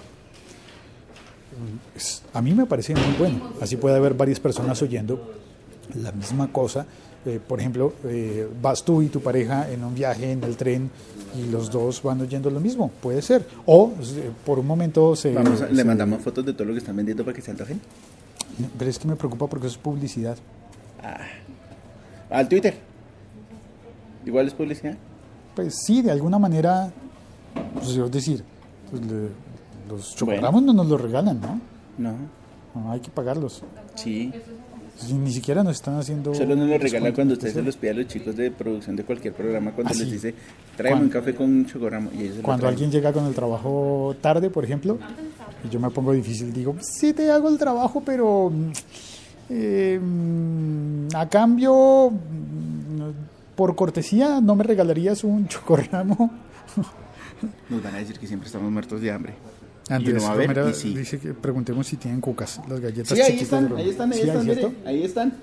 A 2.35 2.42
mí 2.42 2.52
me 2.52 2.66
parece 2.66 2.94
muy 2.94 3.14
bueno. 3.18 3.52
Así 3.61 3.76
puede 3.76 3.96
haber 3.96 4.14
varias 4.14 4.40
personas 4.40 4.82
oyendo 4.82 5.45
la 5.95 6.12
misma 6.12 6.52
cosa 6.52 6.87
eh, 7.25 7.40
por 7.45 7.59
ejemplo, 7.59 7.93
eh, 8.05 8.49
vas 8.62 8.85
tú 8.85 9.02
y 9.02 9.09
tu 9.09 9.21
pareja 9.21 9.69
en 9.69 9.83
un 9.83 9.97
viaje 9.97 10.31
en 10.31 10.45
el 10.45 10.57
tren 10.57 10.88
y 11.37 11.50
los 11.50 11.73
dos 11.73 12.00
van 12.00 12.21
oyendo 12.21 12.50
lo 12.50 12.61
mismo, 12.61 12.88
puede 13.02 13.21
ser. 13.21 13.45
O 13.66 13.90
eh, 14.00 14.31
por 14.45 14.61
un 14.61 14.66
momento 14.69 15.16
se... 15.16 15.33
Vamos 15.35 15.61
a- 15.61 15.66
se- 15.66 15.73
le 15.75 15.83
mandamos 15.83 16.23
fotos 16.23 16.47
de 16.47 16.52
todo 16.52 16.69
lo 16.69 16.73
que 16.73 16.78
están 16.78 16.95
vendiendo 16.95 17.25
para 17.25 17.35
que 17.35 17.43
se 17.43 17.50
antojen. 17.50 17.81
Pero 18.78 18.88
es 18.88 18.97
que 19.00 19.09
me 19.09 19.16
preocupa 19.16 19.49
porque 19.49 19.66
eso 19.66 19.75
es 19.75 19.83
publicidad. 19.83 20.37
Al 22.31 22.49
Twitter. 22.49 22.75
Igual 24.25 24.47
es 24.47 24.55
publicidad. 24.55 24.95
Pues 25.57 25.75
sí, 25.85 26.02
de 26.02 26.11
alguna 26.12 26.38
manera, 26.38 26.90
pues 27.75 27.88
es 27.88 28.11
decir, 28.11 28.45
pues 28.90 29.02
le- 29.05 29.31
los 29.88 30.14
chocorramos 30.14 30.62
no 30.62 30.73
nos 30.73 30.87
los 30.87 31.00
regalan, 31.00 31.40
¿no? 31.40 31.61
No. 31.99 32.14
No, 32.75 32.93
hay 32.93 33.00
que 33.00 33.11
pagarlos. 33.11 33.62
Sí. 33.95 34.33
Ni 35.12 35.32
siquiera 35.32 35.62
nos 35.62 35.76
están 35.76 35.98
haciendo... 35.98 36.34
Solo 36.34 36.56
nos 36.56 36.68
lo 36.68 36.78
regalan 36.78 37.12
cuando 37.12 37.34
usted 37.34 37.52
se 37.52 37.62
los 37.62 37.76
pide 37.76 37.90
a 37.90 37.94
los 37.94 38.06
chicos 38.06 38.34
de 38.34 38.50
producción 38.50 38.96
de 38.96 39.04
cualquier 39.04 39.34
programa, 39.34 39.72
cuando 39.72 39.92
Ah, 39.94 39.98
les 39.98 40.10
dice, 40.10 40.34
tráeme 40.76 41.02
un 41.02 41.08
café 41.10 41.34
con 41.34 41.46
un 41.50 41.66
chocorramo. 41.66 42.10
Y 42.16 42.22
ellos 42.22 42.38
Cuando 42.42 42.66
alguien 42.66 42.90
llega 42.90 43.12
con 43.12 43.26
el 43.26 43.34
trabajo 43.34 44.16
tarde, 44.20 44.48
por 44.50 44.64
ejemplo, 44.64 44.98
y 45.64 45.68
yo 45.68 45.78
me 45.80 45.90
pongo 45.90 46.12
difícil, 46.12 46.52
digo, 46.52 46.76
sí 46.80 47.12
te 47.12 47.30
hago 47.30 47.48
el 47.48 47.58
trabajo, 47.58 48.02
pero 48.04 48.50
eh, 49.50 50.00
a 51.14 51.28
cambio, 51.28 52.12
por 53.54 53.76
cortesía, 53.76 54.40
¿no 54.40 54.54
me 54.56 54.64
regalarías 54.64 55.24
un 55.24 55.46
chocorramo? 55.46 56.30
Nos 57.68 57.82
van 57.82 57.94
a 57.94 57.98
decir 57.98 58.18
que 58.18 58.26
siempre 58.26 58.46
estamos 58.46 58.70
muertos 58.72 59.00
de 59.02 59.10
hambre. 59.12 59.34
Y 59.88 59.93
Andrés 59.93 60.16
uno 60.23 60.26
va 60.26 60.33
a 60.33 60.37
ver 60.37 60.49
Romero 60.49 60.71
y 60.71 60.75
sí. 60.75 60.95
dice 60.95 61.19
que 61.19 61.33
preguntemos 61.35 61.87
si 61.87 61.97
tienen 61.97 62.21
cucas, 62.21 62.61
las 62.69 62.81
galletas 62.81 63.09
Sí, 63.16 63.21
ahí 63.23 63.33
chiquitas 63.38 63.62
están, 63.62 63.76
ahí 63.78 63.88
están, 63.90 64.12
ahí 64.12 64.19
Sí, 64.21 64.26
están, 64.28 64.45
¿cierto? 64.45 64.69
mire, 64.71 64.88
ahí 64.88 65.02
están. 65.05 65.35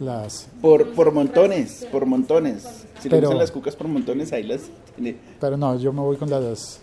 Las, 0.00 0.48
Por, 0.60 0.92
por 0.92 1.10
montones, 1.12 1.86
por 1.90 2.04
montones. 2.06 2.64
Si 3.00 3.08
le 3.08 3.16
Pero- 3.16 3.28
gustan 3.28 3.38
las 3.38 3.50
cucas 3.50 3.76
por 3.76 3.88
montones, 3.88 4.32
ahí 4.32 4.42
las 4.42 4.62
tiene. 4.94 5.16
pero 5.40 5.56
no, 5.56 5.78
yo 5.78 5.92
me 5.92 6.00
voy 6.00 6.16
con 6.16 6.28
las, 6.30 6.80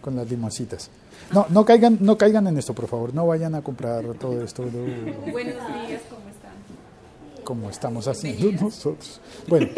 con 0.00 0.14
las 0.16 0.28
limoncitas. 0.30 0.88
No, 1.32 1.46
no 1.48 1.64
caigan, 1.64 1.98
no 2.00 2.16
caigan 2.18 2.46
en 2.46 2.58
esto, 2.58 2.72
por 2.74 2.86
favor. 2.88 3.14
No 3.14 3.26
vayan 3.26 3.54
a 3.54 3.62
comprar 3.62 4.04
todo 4.14 4.42
esto. 4.42 4.62
Buenos 5.30 5.54
días, 5.54 6.02
¿cómo 6.08 6.28
están? 6.28 7.44
como 7.44 7.68
estamos 7.70 8.06
haciendo 8.06 8.52
nosotros. 8.64 9.20
Bueno, 9.48 9.68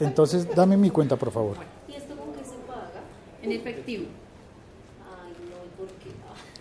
entonces 0.00 0.46
dame 0.54 0.76
mi 0.76 0.90
cuenta, 0.90 1.16
por 1.16 1.30
favor. 1.30 1.56
¿Y 1.88 1.92
esto 1.94 2.14
con 2.16 2.32
qué 2.34 2.44
se 2.44 2.56
paga? 2.66 3.00
En 3.42 3.52
efectivo. 3.52 4.04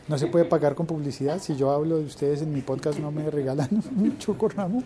No 0.10 0.18
se 0.18 0.26
puede 0.26 0.44
pagar 0.46 0.74
con 0.74 0.88
publicidad. 0.88 1.40
Si 1.40 1.56
yo 1.56 1.70
hablo 1.72 1.98
de 1.98 2.06
ustedes 2.06 2.42
en 2.42 2.52
mi 2.52 2.62
podcast, 2.62 2.98
no 2.98 3.12
me 3.12 3.30
regalan 3.30 3.70
un 3.96 4.18
chocorramo. 4.18 4.84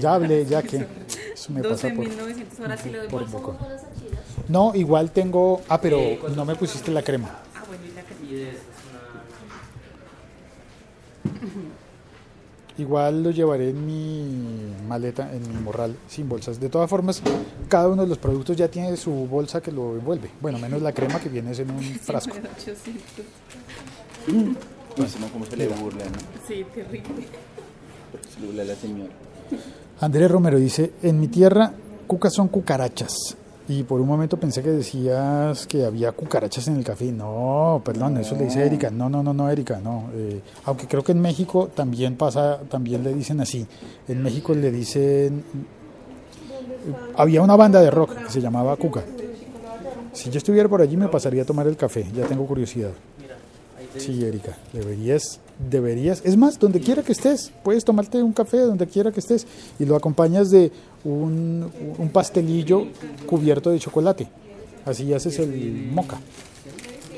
Ya 0.00 0.14
hablé, 0.14 0.46
ya 0.46 0.62
que 0.62 0.86
eso 1.34 1.52
me 1.52 1.62
pasa 1.62 1.90
por, 1.94 2.06
12.900 2.06 2.64
horas 2.64 2.80
sí 2.80 2.90
lo 2.90 2.98
doy 2.98 3.08
por 3.08 3.26
poco. 3.26 3.58
No, 4.48 4.74
igual 4.74 5.10
tengo. 5.10 5.60
Ah, 5.68 5.78
pero 5.80 6.00
no 6.34 6.46
me 6.46 6.56
pusiste 6.56 6.90
la 6.90 7.02
crema. 7.02 7.28
Ah, 7.54 7.62
bueno, 7.68 7.84
y 7.84 7.92
la 7.94 8.02
que 8.02 8.16
Igual 12.78 13.22
lo 13.22 13.30
llevaré 13.30 13.70
en 13.70 13.86
mi 13.86 14.74
maleta, 14.86 15.32
en 15.32 15.42
mi 15.48 15.62
morral, 15.62 15.96
sin 16.08 16.28
bolsas. 16.28 16.60
De 16.60 16.68
todas 16.68 16.90
formas, 16.90 17.22
cada 17.68 17.88
uno 17.88 18.02
de 18.02 18.08
los 18.08 18.18
productos 18.18 18.56
ya 18.56 18.68
tiene 18.68 18.96
su 18.96 19.10
bolsa 19.10 19.62
que 19.62 19.72
lo 19.72 19.94
envuelve. 19.94 20.30
Bueno, 20.40 20.58
menos 20.58 20.82
la 20.82 20.92
crema 20.92 21.18
que 21.18 21.28
viene 21.30 21.52
en 21.52 21.70
un 21.70 21.82
frasco. 22.00 22.36
800. 22.36 22.86
No 24.98 25.06
sé 25.08 25.18
no, 25.20 25.28
cómo 25.28 25.46
se 25.46 25.56
le 25.56 25.68
burla, 25.68 26.04
¿no? 26.04 26.18
Sí, 26.46 26.64
terrible. 26.74 27.26
Porque 28.12 28.28
se 28.28 28.40
le 28.40 28.46
burla 28.46 28.62
a 28.62 28.66
la 28.66 28.74
señora. 28.74 29.12
Andrés 30.00 30.30
Romero 30.30 30.58
dice, 30.58 30.92
en 31.02 31.18
mi 31.18 31.28
tierra 31.28 31.72
cucas 32.06 32.34
son 32.34 32.48
cucarachas. 32.48 33.36
Y 33.68 33.82
por 33.82 34.00
un 34.00 34.06
momento 34.06 34.36
pensé 34.36 34.62
que 34.62 34.70
decías 34.70 35.66
que 35.66 35.84
había 35.84 36.12
cucarachas 36.12 36.68
en 36.68 36.76
el 36.76 36.84
café. 36.84 37.10
No, 37.10 37.82
perdón, 37.84 38.16
eso 38.18 38.36
le 38.36 38.44
dice 38.44 38.64
Erika. 38.64 38.90
No, 38.90 39.08
no, 39.08 39.22
no, 39.22 39.34
no, 39.34 39.50
Erika, 39.50 39.80
no. 39.80 40.04
Eh, 40.14 40.40
aunque 40.64 40.86
creo 40.86 41.02
que 41.02 41.12
en 41.12 41.20
México 41.20 41.68
también 41.74 42.16
pasa, 42.16 42.60
también 42.70 43.02
le 43.02 43.12
dicen 43.12 43.40
así. 43.40 43.66
En 44.06 44.22
México 44.22 44.54
le 44.54 44.70
dicen... 44.70 45.44
Había 47.16 47.42
una 47.42 47.56
banda 47.56 47.80
de 47.80 47.90
rock 47.90 48.14
que 48.14 48.30
se 48.30 48.40
llamaba 48.40 48.76
Cuca. 48.76 49.02
Si 50.12 50.30
yo 50.30 50.38
estuviera 50.38 50.68
por 50.68 50.80
allí 50.80 50.96
me 50.96 51.08
pasaría 51.08 51.42
a 51.42 51.44
tomar 51.44 51.66
el 51.66 51.76
café, 51.76 52.06
ya 52.14 52.24
tengo 52.24 52.46
curiosidad. 52.46 52.90
Sí, 53.98 54.24
Erika, 54.24 54.56
deberías, 54.72 55.40
deberías. 55.70 56.22
Es 56.24 56.36
más, 56.36 56.58
donde 56.58 56.80
quiera 56.80 57.02
que 57.02 57.12
estés, 57.12 57.52
puedes 57.64 57.84
tomarte 57.84 58.22
un 58.22 58.32
café 58.32 58.58
donde 58.58 58.86
quiera 58.86 59.10
que 59.10 59.20
estés 59.20 59.46
y 59.78 59.84
lo 59.84 59.96
acompañas 59.96 60.50
de 60.50 60.70
un, 61.06 61.70
un 61.98 62.08
pastelillo 62.10 62.86
cubierto 63.26 63.70
de 63.70 63.78
chocolate. 63.78 64.28
Así 64.84 65.12
haces 65.12 65.38
el 65.38 65.88
moca. 65.90 66.18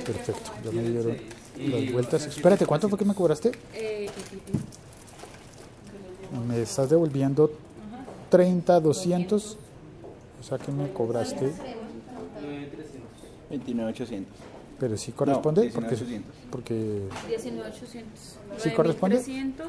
Perfecto, 0.05 0.53
ya 0.65 0.71
me 0.71 0.83
dieron 0.83 1.17
las 1.59 1.93
vueltas. 1.93 2.27
Espérate, 2.27 2.67
¿cuánto 2.67 2.89
fue 2.89 2.99
que 2.99 3.05
me 3.05 3.15
cobraste? 3.15 3.53
Me 6.47 6.63
estás 6.63 6.91
devolviendo 6.91 7.51
30, 8.31 8.81
200. 8.81 9.57
O 10.41 10.43
sea 10.43 10.59
que 10.59 10.71
me 10.71 10.91
cobraste, 10.93 11.53
29,800. 13.51 14.33
Pero 14.79 14.97
sí 14.97 15.13
corresponde 15.13 15.67
No, 15.67 15.73
porque, 15.73 15.97
19,800. 15.97 16.51
porque 16.51 16.75
19,800. 17.29 18.19
¿Sí 18.59 18.71
corresponde? 18.71 19.17
300, 19.17 19.67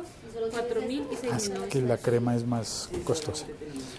4.000 0.51 0.91
y 0.91 1.01
Ah, 1.31 1.37
6.900. 1.39 1.67
que 1.69 1.81
la 1.81 1.97
crema 1.97 2.35
es 2.35 2.45
más 2.45 2.89
costosa. 3.03 3.45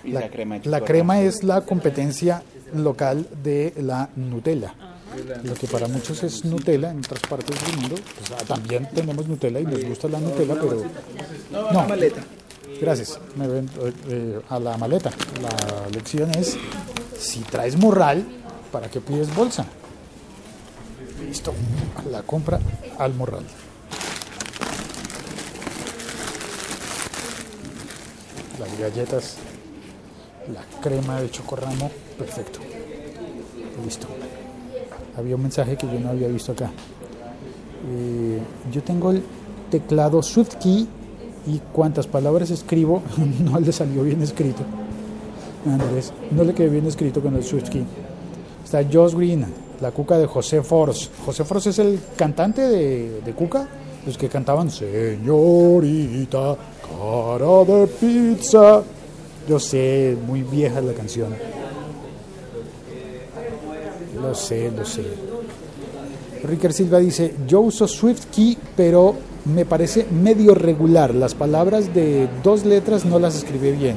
Y 0.04 0.12
La, 0.12 0.20
la 0.20 0.30
crema 0.30 0.58
la 0.64 0.80
crema 0.80 1.20
es 1.20 1.42
la 1.44 1.60
competencia 1.62 2.42
local 2.74 3.26
de 3.42 3.74
la 3.78 4.08
Nutella. 4.16 4.74
Lo 5.42 5.54
que 5.54 5.66
para 5.66 5.88
muchos 5.88 6.22
es 6.22 6.44
Nutella 6.44 6.90
en 6.92 6.98
otras 6.98 7.20
partes 7.28 7.56
del 7.66 7.76
mundo, 7.80 7.96
pues, 7.96 8.30
ah, 8.40 8.44
también 8.46 8.88
tenemos 8.94 9.26
Nutella 9.26 9.58
y 9.58 9.64
nos 9.64 9.84
gusta 9.84 10.08
la 10.08 10.20
Nutella, 10.20 10.54
pero 10.54 10.84
No, 11.50 11.62
no. 11.62 11.72
la 11.72 11.88
maleta. 11.88 12.22
Gracias. 12.80 13.18
Me 13.36 13.46
ven, 13.48 13.68
eh, 13.82 13.92
eh, 14.08 14.40
a 14.48 14.58
la 14.60 14.78
maleta. 14.78 15.10
La 15.42 15.88
lección 15.90 16.30
es 16.30 16.56
si 17.18 17.40
traes 17.40 17.76
morral, 17.76 18.24
¿para 18.70 18.88
qué 18.88 19.00
pides 19.00 19.34
bolsa? 19.34 19.66
Listo. 21.30 21.54
La 22.10 22.22
compra 22.22 22.58
al 22.98 23.14
morral. 23.14 23.44
Las 28.58 28.78
galletas, 28.80 29.36
la 30.52 30.60
crema 30.80 31.20
de 31.20 31.30
chocorramo, 31.30 31.88
perfecto. 32.18 32.58
Listo. 33.84 34.08
Había 35.16 35.36
un 35.36 35.42
mensaje 35.42 35.76
que 35.76 35.86
yo 35.86 36.00
no 36.00 36.08
había 36.08 36.26
visto 36.26 36.50
acá. 36.50 36.72
Eh, 37.88 38.40
yo 38.72 38.82
tengo 38.82 39.12
el 39.12 39.22
teclado 39.70 40.24
SwiftKey 40.24 40.88
y 41.46 41.58
cuantas 41.72 42.08
palabras 42.08 42.50
escribo 42.50 43.04
no 43.44 43.60
le 43.60 43.70
salió 43.70 44.02
bien 44.02 44.20
escrito. 44.20 44.64
Andrés, 45.64 46.12
no 46.32 46.42
le 46.42 46.54
quedó 46.54 46.72
bien 46.72 46.86
escrito 46.86 47.20
con 47.20 47.36
el 47.36 47.44
SwiftKey. 47.44 47.84
Está 48.64 48.82
Josh 48.82 49.14
Green, 49.14 49.69
la 49.80 49.90
cuca 49.90 50.18
de 50.18 50.26
José 50.26 50.62
Force. 50.62 51.08
José 51.24 51.44
Force 51.44 51.70
es 51.70 51.78
el 51.78 51.98
cantante 52.16 52.62
de, 52.62 53.20
de 53.24 53.32
cuca, 53.32 53.66
los 54.06 54.16
que 54.16 54.28
cantaban 54.28 54.70
Señorita, 54.70 56.56
cara 56.82 57.64
de 57.64 57.86
pizza. 57.86 58.82
Yo 59.48 59.58
sé, 59.58 60.16
muy 60.26 60.42
vieja 60.42 60.80
la 60.80 60.92
canción. 60.92 61.34
Lo 64.20 64.34
sé, 64.34 64.70
lo 64.70 64.84
sé. 64.84 65.04
Ricker 66.44 66.72
Silva 66.72 66.98
dice, 66.98 67.34
yo 67.46 67.60
uso 67.60 67.86
SwiftKey, 67.86 68.56
pero 68.76 69.14
me 69.44 69.64
parece 69.64 70.06
medio 70.10 70.54
regular. 70.54 71.14
Las 71.14 71.34
palabras 71.34 71.94
de 71.94 72.28
dos 72.42 72.64
letras 72.64 73.04
no 73.04 73.18
las 73.18 73.36
escribe 73.36 73.72
bien. 73.72 73.96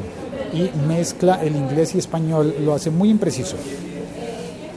Y 0.53 0.69
mezcla 0.87 1.43
el 1.43 1.55
inglés 1.55 1.95
y 1.95 1.99
español, 1.99 2.55
lo 2.63 2.73
hace 2.73 2.89
muy 2.89 3.09
impreciso. 3.09 3.55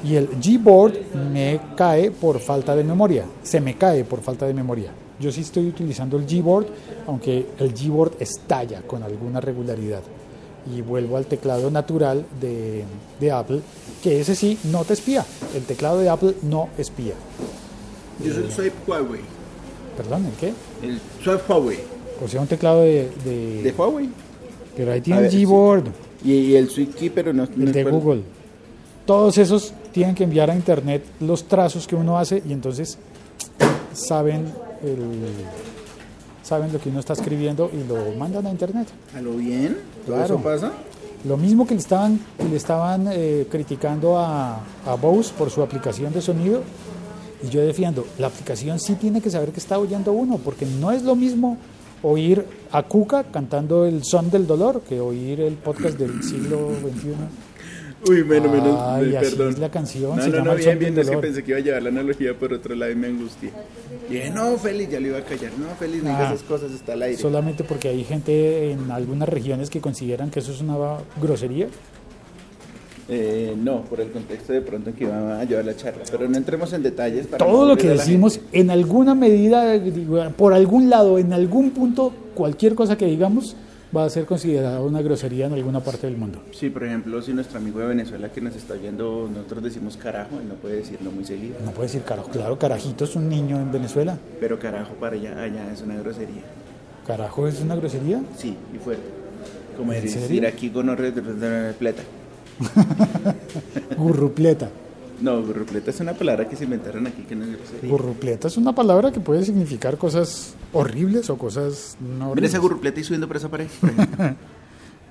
Y 0.06 0.14
el 0.14 0.28
Gboard 0.40 0.94
me 1.32 1.60
cae 1.76 2.10
por 2.10 2.38
falta 2.38 2.76
de 2.76 2.84
memoria. 2.84 3.24
Se 3.42 3.60
me 3.60 3.76
cae 3.76 4.04
por 4.04 4.20
falta 4.20 4.46
de 4.46 4.54
memoria. 4.54 4.92
Yo 5.18 5.32
sí 5.32 5.40
estoy 5.40 5.66
utilizando 5.66 6.16
el 6.16 6.26
Gboard, 6.26 6.66
aunque 7.06 7.46
el 7.58 7.72
Gboard 7.72 8.12
estalla 8.20 8.82
con 8.82 9.02
alguna 9.02 9.40
regularidad. 9.40 10.02
Y 10.74 10.82
vuelvo 10.82 11.16
al 11.16 11.26
teclado 11.26 11.70
natural 11.70 12.24
de, 12.40 12.84
de 13.18 13.30
Apple, 13.32 13.60
que 14.02 14.20
ese 14.20 14.36
sí 14.36 14.58
no 14.64 14.84
te 14.84 14.92
espía. 14.92 15.24
El 15.54 15.62
teclado 15.64 15.98
de 15.98 16.08
Apple 16.08 16.34
no 16.42 16.68
espía. 16.78 17.14
Yo 18.22 18.32
soy 18.32 18.44
el 18.44 18.52
Swipe 18.52 18.76
Huawei. 18.86 19.20
¿Perdón? 19.96 20.26
¿el 20.26 20.32
qué? 20.34 20.52
El 20.86 21.00
Swipe 21.22 21.42
Huawei. 21.48 21.78
O 22.24 22.28
sea, 22.28 22.40
un 22.40 22.46
teclado 22.46 22.82
de... 22.82 23.10
De, 23.24 23.62
¿De 23.62 23.74
Huawei? 23.76 24.08
Pero 24.76 24.92
ahí 24.92 25.00
tiene 25.00 25.26
el 25.26 25.46
Gboard, 25.46 25.84
Y, 26.24 26.32
y 26.32 26.56
el 26.56 26.68
SwiftKey, 26.68 27.10
pero 27.10 27.32
no, 27.32 27.46
no 27.46 27.62
el 27.62 27.68
es 27.68 27.74
de 27.74 27.84
Google. 27.84 28.22
Todos 29.06 29.38
esos 29.38 29.72
tienen 29.92 30.14
que 30.14 30.24
enviar 30.24 30.50
a 30.50 30.54
internet 30.54 31.04
los 31.20 31.44
trazos 31.44 31.86
que 31.86 31.94
uno 31.94 32.18
hace 32.18 32.42
y 32.46 32.52
entonces 32.52 32.98
saben 33.92 34.46
el, 34.82 35.22
saben 36.42 36.72
lo 36.72 36.80
que 36.80 36.88
uno 36.88 37.00
está 37.00 37.12
escribiendo 37.12 37.70
y 37.72 37.86
lo 37.88 38.12
mandan 38.18 38.46
a 38.46 38.50
internet. 38.50 38.88
¿A 39.16 39.20
lo 39.20 39.32
bien? 39.32 39.78
¿Todo 40.04 40.16
Claro. 40.16 40.34
eso 40.34 40.42
pasa? 40.42 40.72
Lo 41.24 41.36
mismo 41.36 41.66
que 41.66 41.74
le 41.74 41.80
estaban, 41.80 42.20
que 42.36 42.44
le 42.48 42.56
estaban 42.56 43.08
eh, 43.10 43.46
criticando 43.50 44.18
a, 44.18 44.60
a 44.84 44.94
Bose 45.00 45.32
por 45.36 45.50
su 45.50 45.62
aplicación 45.62 46.12
de 46.12 46.20
sonido. 46.20 46.62
Y 47.42 47.48
yo 47.48 47.60
defiendo, 47.60 48.06
la 48.18 48.26
aplicación 48.28 48.78
sí 48.80 48.94
tiene 48.94 49.20
que 49.20 49.30
saber 49.30 49.50
que 49.50 49.60
está 49.60 49.78
oyendo 49.78 50.12
uno, 50.12 50.38
porque 50.38 50.66
no 50.66 50.90
es 50.90 51.02
lo 51.02 51.14
mismo 51.14 51.56
oír 52.02 52.44
a 52.72 52.82
Cuca 52.82 53.24
cantando 53.24 53.86
el 53.86 54.04
son 54.04 54.30
del 54.30 54.46
dolor 54.46 54.82
que 54.82 55.00
oír 55.00 55.40
el 55.40 55.54
podcast 55.54 55.98
del 55.98 56.22
siglo 56.22 56.70
XXI. 56.80 57.14
Uy, 58.08 58.24
menos, 58.24 58.52
menos, 58.52 58.78
Ay, 58.80 59.16
así 59.16 59.30
perdón. 59.36 59.52
es 59.54 59.58
la 59.58 59.70
canción, 59.70 60.16
No, 60.16 60.22
se 60.22 60.28
no, 60.28 60.36
llama 60.36 60.50
no, 60.52 60.56
bien, 60.56 60.78
bien, 60.78 60.98
es 60.98 61.10
que 61.10 61.16
pensé 61.18 61.42
que 61.42 61.50
iba 61.50 61.58
a 61.58 61.62
llevar 61.62 61.82
la 61.82 61.88
analogía 61.88 62.34
por 62.38 62.52
otro 62.52 62.74
lado 62.74 62.92
y 62.92 62.94
me 62.94 63.08
angustié. 63.08 63.50
Dije, 64.08 64.30
no, 64.30 64.56
Félix, 64.58 64.92
ya 64.92 65.00
lo 65.00 65.06
iba 65.08 65.18
a 65.18 65.24
callar. 65.24 65.52
No, 65.58 65.66
Félix, 65.78 66.02
no 66.04 66.10
digas 66.10 66.30
Ah, 66.30 66.34
esas 66.34 66.42
cosas, 66.46 66.72
está 66.72 66.92
al 66.92 67.02
aire. 67.02 67.16
Solamente 67.18 67.64
porque 67.64 67.88
hay 67.88 68.04
gente 68.04 68.70
en 68.72 68.90
algunas 68.90 69.28
regiones 69.28 69.70
que 69.70 69.80
consideran 69.80 70.30
que 70.30 70.38
eso 70.40 70.52
es 70.52 70.60
una 70.60 70.76
grosería. 71.20 71.68
Eh, 73.08 73.54
no, 73.56 73.82
por 73.82 74.00
el 74.00 74.10
contexto 74.10 74.52
de 74.52 74.60
pronto 74.62 74.90
en 74.90 74.96
que 74.96 75.04
iba 75.04 75.40
a 75.40 75.44
llevar 75.44 75.64
la 75.64 75.76
charla. 75.76 76.02
Pero 76.10 76.28
no 76.28 76.36
entremos 76.36 76.72
en 76.72 76.82
detalles. 76.82 77.26
Para 77.28 77.44
Todo 77.44 77.62
no 77.62 77.68
lo 77.68 77.76
que 77.76 77.88
decimos, 77.88 78.40
en 78.52 78.70
alguna 78.70 79.14
medida, 79.14 79.80
por 80.36 80.52
algún 80.52 80.90
lado, 80.90 81.18
en 81.18 81.32
algún 81.32 81.70
punto, 81.70 82.12
cualquier 82.34 82.74
cosa 82.74 82.98
que 82.98 83.06
digamos 83.06 83.54
va 83.94 84.04
a 84.04 84.10
ser 84.10 84.24
considerada 84.26 84.80
una 84.80 85.02
grosería 85.02 85.46
en 85.46 85.52
alguna 85.52 85.80
parte 85.80 86.06
del 86.06 86.16
mundo. 86.16 86.40
Sí, 86.52 86.70
por 86.70 86.84
ejemplo, 86.84 87.20
si 87.22 87.32
nuestro 87.32 87.58
amigo 87.58 87.80
de 87.80 87.86
Venezuela 87.86 88.30
que 88.30 88.40
nos 88.40 88.56
está 88.56 88.74
viendo, 88.74 89.28
nosotros 89.32 89.62
decimos 89.64 89.96
carajo, 89.96 90.38
él 90.40 90.48
no 90.48 90.54
puede 90.54 90.76
decirlo 90.76 91.10
muy 91.10 91.24
seguido. 91.24 91.56
No 91.64 91.70
puede 91.70 91.88
decir 91.88 92.02
carajo, 92.02 92.28
claro, 92.30 92.58
carajito 92.58 93.04
es 93.04 93.16
un 93.16 93.28
niño 93.28 93.60
en 93.60 93.70
Venezuela. 93.72 94.18
Pero 94.40 94.58
carajo 94.58 94.94
para 94.94 95.16
allá, 95.16 95.40
allá 95.42 95.72
es 95.72 95.82
una 95.82 95.96
grosería. 95.96 96.42
¿Carajo 97.06 97.46
es 97.46 97.60
una 97.60 97.76
grosería? 97.76 98.20
Sí, 98.36 98.56
y 98.74 98.78
fuerte. 98.78 99.04
Como 99.76 99.92
¿En 99.92 100.02
decir 100.02 100.20
serio? 100.20 100.48
aquí 100.48 100.70
con 100.70 100.94
pleta. 101.78 102.02
Gurrupleta. 103.96 104.70
No, 105.20 105.42
gurrupleta 105.42 105.90
es 105.90 106.00
una 106.00 106.12
palabra 106.14 106.48
que 106.48 106.56
se 106.56 106.64
inventaron 106.64 107.06
aquí 107.06 107.22
que 107.22 107.34
no 107.34 107.44
es 107.44 107.56
grosería. 107.56 107.90
Gurrupleta 107.90 108.48
es 108.48 108.56
una 108.56 108.74
palabra 108.74 109.12
que 109.12 109.20
puede 109.20 109.44
significar 109.44 109.96
cosas 109.98 110.54
horribles 110.72 111.30
o 111.30 111.38
cosas 111.38 111.96
no 112.00 112.08
Mira 112.14 112.26
horribles. 112.28 112.50
esa 112.50 112.58
gurrupleta 112.58 113.00
y 113.00 113.04
subiendo 113.04 113.26
por 113.28 113.36
esa 113.36 113.48
pared. 113.48 113.66
por. 113.80 113.90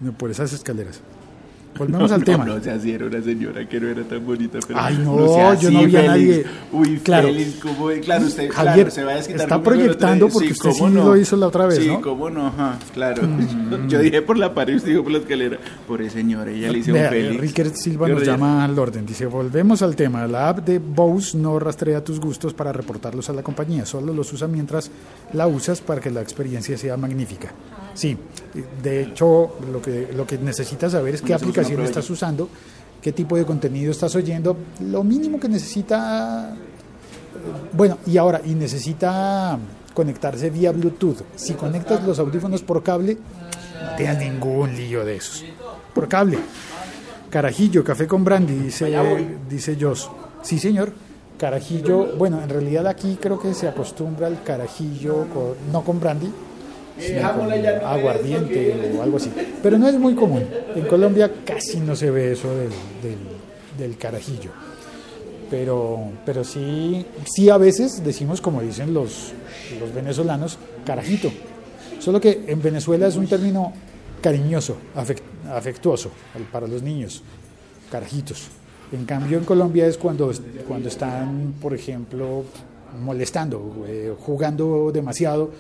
No, 0.02 0.12
por 0.12 0.30
esas 0.30 0.52
escaleras. 0.52 1.00
Volvemos 1.78 2.10
No, 2.10 2.16
al 2.16 2.20
no, 2.22 2.26
tema. 2.26 2.46
No, 2.46 2.54
o 2.56 2.60
sea, 2.62 2.80
sí 2.80 2.92
era 2.92 3.06
una 3.06 3.22
señora 3.22 3.68
que 3.68 3.80
no 3.80 3.88
era 3.90 4.04
tan 4.04 4.26
bonita, 4.26 4.60
pero. 4.68 4.80
Ay, 4.80 4.98
no, 5.04 5.28
sea 5.34 5.54
yo 5.56 5.72
no 5.72 5.80
así, 5.80 5.88
vi 5.88 5.96
a 5.98 6.04
nadie. 6.04 6.46
Uy, 6.72 7.00
Claro. 7.04 7.28
Félix, 7.28 7.56
¿cómo? 7.62 7.88
Claro, 8.04 8.26
usted 8.26 8.50
Javier, 8.50 8.76
claro, 8.76 8.92
se 8.92 9.04
va 9.04 9.12
a 9.12 9.16
desquitar 9.16 9.42
está 9.42 9.62
proyectando 9.62 10.30
porque 10.30 10.52
usted 10.52 10.70
¿cómo 10.72 10.88
sí 10.90 10.94
lo 10.96 11.18
hizo 11.18 11.36
la 11.38 11.48
otra 11.48 11.66
vez, 11.68 11.80
sí, 11.80 11.88
¿no? 11.88 12.02
cómo 12.02 12.30
no, 12.30 12.48
ajá, 12.48 12.80
claro. 12.94 13.22
Yo 13.88 14.00
dije 14.00 14.22
por 14.22 14.38
la 14.38 14.54
pared 14.54 14.76
usted 14.76 14.90
dijo 14.90 15.04
por 15.04 15.12
la 15.12 15.18
escalera. 15.20 15.58
Por 15.88 16.02
esa 16.02 16.16
señora, 16.16 16.50
ella 16.52 16.72
le 16.72 16.80
hizo 16.80 16.94
un 16.94 16.98
Félix. 17.00 17.42
Ricker 17.42 17.70
Silva 17.76 18.08
nos 18.08 18.24
llama 18.24 18.64
al 18.66 18.78
orden. 18.80 19.06
Dice, 19.06 19.26
volvemos 19.26 19.82
al 19.82 19.96
tema. 19.96 20.26
La 20.28 20.50
app 20.50 20.60
de 20.66 20.80
Bose 20.80 21.38
no 21.38 21.60
rastrea 21.60 22.04
tus 22.04 22.20
gustos 22.20 22.54
para 22.54 22.72
reportarlos 22.72 23.30
a 23.30 23.34
la 23.34 23.44
compañía. 23.44 23.86
Solo 23.86 24.14
los 24.14 24.32
usa 24.34 24.48
mientras 24.48 24.90
la 25.34 25.48
usas 25.48 25.82
para 25.82 26.02
que 26.02 26.10
la 26.10 26.22
experiencia 26.22 26.78
sea 26.78 26.98
magnífica. 26.98 27.52
Sí, 27.96 28.16
de 28.84 29.02
hecho, 29.02 29.56
lo 29.72 29.82
que, 29.82 30.10
lo 30.16 30.28
que 30.28 30.38
necesitas 30.38 30.92
saber 30.92 31.16
es 31.16 31.22
qué 31.24 31.34
aplicación 31.34 31.82
estás 31.82 32.08
usando, 32.10 32.48
qué 33.02 33.12
tipo 33.12 33.36
de 33.38 33.46
contenido 33.46 33.92
estás 33.92 34.16
oyendo. 34.16 34.56
Lo 34.82 35.04
mínimo 35.04 35.40
que 35.40 35.50
necesita... 35.50 36.54
Bueno, 37.74 37.98
y 38.06 38.18
ahora, 38.18 38.42
y 38.46 38.54
necesita 38.54 39.58
conectarse 39.94 40.50
vía 40.50 40.72
Bluetooth. 40.72 41.18
Si 41.36 41.54
conectas 41.54 42.04
los 42.06 42.20
audífonos 42.20 42.62
por 42.62 42.84
cable, 42.84 43.18
no 43.82 43.96
tengas 43.98 44.18
ningún 44.20 44.76
lío 44.76 45.04
de 45.06 45.16
esos. 45.18 45.44
Por 45.94 46.08
cable. 46.08 46.38
Carajillo, 47.30 47.84
café 47.84 48.08
con 48.08 48.24
brandy, 48.24 48.54
dice, 48.56 48.94
dice 49.50 49.78
Jos. 49.80 50.10
Sí, 50.42 50.60
señor. 50.60 50.92
Carajillo, 51.38 52.16
bueno, 52.18 52.42
en 52.42 52.50
realidad 52.50 52.88
aquí 52.88 53.18
creo 53.22 53.38
que 53.40 53.54
se 53.54 53.68
acostumbra 53.68 54.28
al 54.28 54.42
carajillo, 54.44 55.28
con- 55.34 55.56
no 55.72 55.84
con 55.84 56.00
brandy, 56.00 56.32
aguardiente 57.84 58.92
o 58.98 59.02
algo 59.02 59.18
así. 59.18 59.32
Pero 59.62 59.78
no 59.78 59.88
es 59.88 59.96
muy 60.00 60.16
común. 60.16 60.44
En 60.76 60.86
Colombia 60.86 61.32
casi 61.46 61.80
no 61.80 61.96
se 61.96 62.10
ve 62.12 62.34
eso 62.34 62.50
del, 62.50 62.70
del, 63.02 63.18
del 63.78 63.98
carajillo. 63.98 64.52
Pero, 65.50 66.00
pero 66.26 66.44
sí, 66.44 67.06
sí 67.26 67.50
a 67.50 67.58
veces 67.58 68.04
decimos, 68.04 68.42
como 68.42 68.62
dicen 68.62 68.94
los, 68.94 69.32
los 69.80 69.94
venezolanos, 69.94 70.58
carajito. 70.86 71.32
Solo 72.00 72.20
que 72.20 72.46
en 72.48 72.62
Venezuela 72.62 73.08
es 73.08 73.16
un 73.16 73.28
término 73.28 73.72
cariñoso, 74.22 74.78
afec- 74.96 75.22
afectuoso 75.52 76.10
para 76.52 76.68
los 76.68 76.82
niños, 76.82 77.22
carajitos. 77.92 78.48
En 78.92 79.06
cambio 79.06 79.38
en 79.38 79.46
Colombia 79.46 79.86
es 79.88 79.98
cuando, 79.98 80.32
cuando 80.68 80.90
están, 80.90 81.54
por 81.62 81.74
ejemplo, 81.74 82.44
molestando, 83.04 83.86
eh, 83.88 84.14
jugando 84.20 84.92
demasiado 84.94 85.52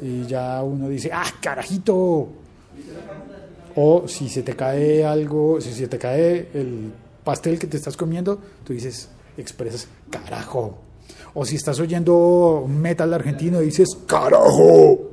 y 0.00 0.26
ya 0.26 0.62
uno 0.62 0.88
dice, 0.88 1.10
ah, 1.12 1.26
carajito. 1.40 2.28
O 3.76 4.08
si 4.08 4.28
se 4.28 4.42
te 4.42 4.56
cae 4.56 5.04
algo, 5.04 5.60
si 5.60 5.72
se 5.72 5.86
te 5.86 5.98
cae 5.98 6.48
el 6.54 6.92
pastel 7.22 7.58
que 7.58 7.66
te 7.66 7.76
estás 7.76 7.96
comiendo, 7.96 8.40
tú 8.64 8.72
dices, 8.72 9.08
expresas 9.36 9.88
carajo. 10.10 10.78
O 11.34 11.44
si 11.44 11.56
estás 11.56 11.78
oyendo 11.78 12.66
metal 12.68 13.14
argentino, 13.14 13.60
dices 13.60 13.88
carajo. 14.06 15.10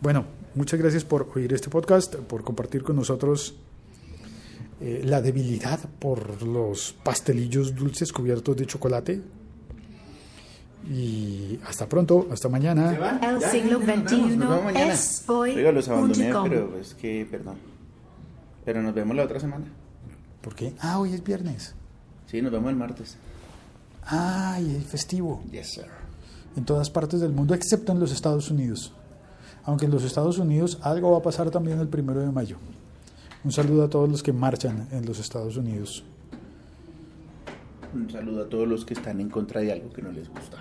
Bueno, 0.00 0.26
muchas 0.54 0.78
gracias 0.78 1.04
por 1.04 1.28
oír 1.34 1.52
este 1.52 1.68
podcast, 1.70 2.14
por 2.16 2.44
compartir 2.44 2.82
con 2.82 2.96
nosotros 2.96 3.56
eh, 4.80 5.02
la 5.04 5.20
debilidad 5.20 5.80
por 5.98 6.42
los 6.44 6.94
pastelillos 7.02 7.74
dulces 7.74 8.12
cubiertos 8.12 8.56
de 8.56 8.66
chocolate. 8.66 9.20
Y 10.86 11.58
hasta 11.66 11.88
pronto, 11.88 12.28
hasta 12.30 12.48
mañana. 12.48 13.20
El 13.22 13.42
siglo 13.42 13.78
XXI 13.78 14.38
es 14.76 15.24
hoy. 15.28 15.50
Oiga, 15.56 15.72
los 15.72 15.88
abandoné, 15.88 16.32
pero 16.48 16.78
es 16.78 16.94
que, 16.94 17.26
perdón. 17.30 17.56
Pero 18.64 18.82
nos 18.82 18.94
vemos 18.94 19.16
la 19.16 19.24
otra 19.24 19.40
semana. 19.40 19.66
¿Por 20.40 20.54
qué? 20.54 20.74
Ah, 20.80 20.98
hoy 20.98 21.12
es 21.14 21.22
viernes. 21.22 21.74
Sí, 22.26 22.40
nos 22.40 22.52
vemos 22.52 22.70
el 22.70 22.76
martes. 22.76 23.16
Ay, 24.04 24.76
el 24.76 24.84
festivo. 24.84 25.42
Yes, 25.50 25.74
sir. 25.74 25.86
En 26.56 26.64
todas 26.64 26.90
partes 26.90 27.20
del 27.20 27.32
mundo, 27.32 27.54
excepto 27.54 27.92
en 27.92 28.00
los 28.00 28.12
Estados 28.12 28.50
Unidos. 28.50 28.92
Aunque 29.64 29.84
en 29.84 29.90
los 29.90 30.04
Estados 30.04 30.38
Unidos 30.38 30.78
algo 30.82 31.12
va 31.12 31.18
a 31.18 31.22
pasar 31.22 31.50
también 31.50 31.78
el 31.78 31.88
primero 31.88 32.20
de 32.20 32.30
mayo. 32.30 32.56
Un 33.44 33.52
saludo 33.52 33.84
a 33.84 33.90
todos 33.90 34.08
los 34.08 34.22
que 34.22 34.32
marchan 34.32 34.88
en 34.90 35.04
los 35.06 35.18
Estados 35.18 35.56
Unidos. 35.56 36.04
Un 37.94 38.10
saludo 38.10 38.42
a 38.44 38.48
todos 38.48 38.68
los 38.68 38.84
que 38.84 38.94
están 38.94 39.20
en 39.20 39.28
contra 39.28 39.60
de 39.60 39.72
algo 39.72 39.90
que 39.92 40.02
no 40.02 40.12
les 40.12 40.28
gusta. 40.28 40.58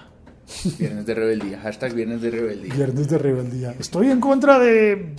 Viernes 0.80 1.06
de 1.06 1.14
rebeldía. 1.14 1.60
Hashtag 1.60 1.94
viernes 1.94 2.22
de 2.22 2.32
rebeldía. 2.32 2.74
Viernes 2.74 3.10
de 3.10 3.18
rebeldía. 3.18 3.76
Estoy 3.80 4.10
en 4.12 4.20
contra 4.20 4.60
de 4.60 5.14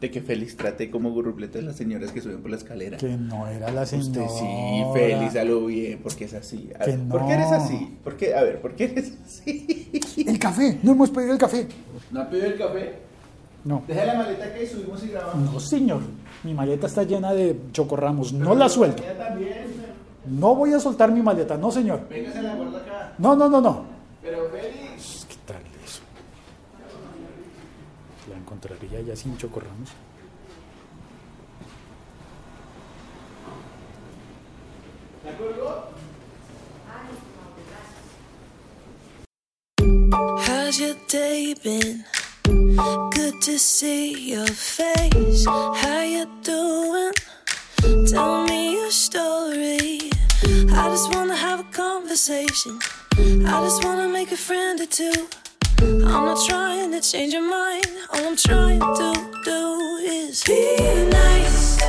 de 0.00 0.10
que 0.10 0.20
Félix 0.20 0.54
trate 0.56 0.90
como 0.90 1.12
gurrupletas 1.12 1.64
las 1.64 1.76
señoras 1.76 2.12
que 2.12 2.20
suben 2.20 2.42
por 2.42 2.50
la 2.50 2.58
escalera. 2.58 2.98
Que 2.98 3.16
no 3.16 3.46
era 3.48 3.70
la 3.72 3.86
señora. 3.86 4.22
Usted 4.26 4.38
sí, 4.38 4.84
Félix, 4.92 5.34
a 5.36 5.44
lo 5.44 5.64
bien, 5.64 5.98
porque 6.02 6.24
es 6.26 6.34
así. 6.34 6.70
A 6.78 6.84
Que 6.84 6.90
ver, 6.90 7.08
¿Por 7.08 7.26
qué 7.26 7.32
eres 7.32 7.50
no. 7.50 7.56
así? 7.56 7.96
¿Por 8.04 8.16
qué? 8.16 8.34
A 8.34 8.42
ver, 8.42 8.60
¿por 8.60 8.74
qué 8.74 8.84
eres 8.84 9.14
así? 9.24 9.90
El 10.26 10.38
café, 10.38 10.78
no 10.82 10.92
hemos 10.92 11.10
pedido 11.10 11.32
el 11.32 11.38
café. 11.38 11.66
¿No 12.10 12.20
ha 12.20 12.28
pedido 12.28 12.46
el 12.48 12.58
café? 12.58 12.92
No. 13.64 13.82
Deja 13.88 14.04
la 14.04 14.14
maleta 14.18 14.52
que 14.52 14.66
subimos 14.66 15.02
y 15.04 15.08
grabamos. 15.08 15.52
No, 15.54 15.58
señor. 15.58 16.02
Mi 16.42 16.52
maleta 16.52 16.86
está 16.86 17.02
llena 17.04 17.32
de 17.32 17.56
chocorramos. 17.72 18.34
No 18.34 18.54
la 18.54 18.68
suelto. 18.68 19.02
También. 19.02 19.73
No 20.26 20.54
voy 20.54 20.72
a 20.72 20.80
soltar 20.80 21.10
mi 21.12 21.22
maleta. 21.22 21.56
No, 21.56 21.70
señor. 21.70 22.08
Véngase 22.08 22.42
la 22.42 22.54
guarda 22.54 22.78
acá. 22.78 23.14
No, 23.18 23.36
no, 23.36 23.48
no, 23.48 23.60
no. 23.60 23.84
Pero 24.22 24.48
Félix. 24.50 25.26
¿Qué 25.28 25.36
tal 25.46 25.62
eso? 25.84 26.00
La 28.30 28.38
encontraría 28.38 29.00
ya 29.02 29.14
sin 29.14 29.36
chocorramos. 29.36 29.90
¿La 35.24 35.36
colgó? 35.36 35.88
How's 40.46 40.78
your 40.78 40.96
day 41.08 41.54
been? 41.62 42.04
Good 42.44 43.40
to 43.42 43.58
see 43.58 44.32
your 44.32 44.46
face. 44.46 45.46
How 45.46 46.02
you 46.02 46.26
doing? 46.42 47.12
Tell 48.06 48.44
me 48.44 48.63
just 50.94 51.12
wanna 51.12 51.34
have 51.34 51.58
a 51.58 51.64
conversation. 51.72 52.78
I 53.18 53.60
just 53.66 53.82
wanna 53.84 54.08
make 54.08 54.30
a 54.30 54.36
friend 54.36 54.80
or 54.80 54.86
two. 54.86 55.26
I'm 55.80 56.24
not 56.30 56.38
trying 56.46 56.92
to 56.92 57.00
change 57.00 57.32
your 57.32 57.42
mind. 57.42 57.88
All 58.12 58.28
I'm 58.28 58.36
trying 58.36 58.78
to 58.78 59.10
do 59.44 59.60
is 60.04 60.44
be 60.44 60.62
nice. 61.10 61.80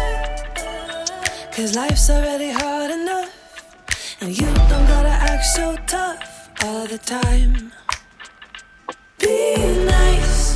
Cause 1.55 1.75
life's 1.75 2.09
already 2.09 2.49
hard 2.49 2.89
enough. 2.89 3.29
And 4.21 4.35
you 4.35 4.47
don't 4.71 4.87
gotta 4.93 5.15
act 5.31 5.45
so 5.57 5.77
tough 5.85 6.49
all 6.63 6.87
the 6.87 6.97
time. 6.97 7.71
Be 9.19 9.37
nice. 9.85 10.55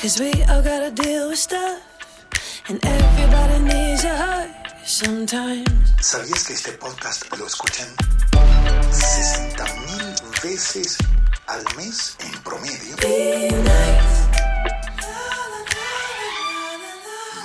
Cause 0.00 0.18
we 0.18 0.32
all 0.50 0.62
gotta 0.62 0.90
deal 0.90 1.28
with 1.28 1.38
stuff. 1.38 1.80
And 2.68 2.84
everybody 2.84 3.58
needs 3.70 4.02
a 4.02 4.16
hug. 4.16 4.61
¿Sabías 4.84 6.44
que 6.44 6.54
este 6.54 6.72
podcast 6.72 7.24
lo 7.38 7.46
escuchan 7.46 7.86
60 8.90 9.64
mil 9.64 10.14
veces 10.42 10.98
al 11.46 11.64
mes 11.76 12.16
en 12.18 12.32
promedio? 12.42 12.96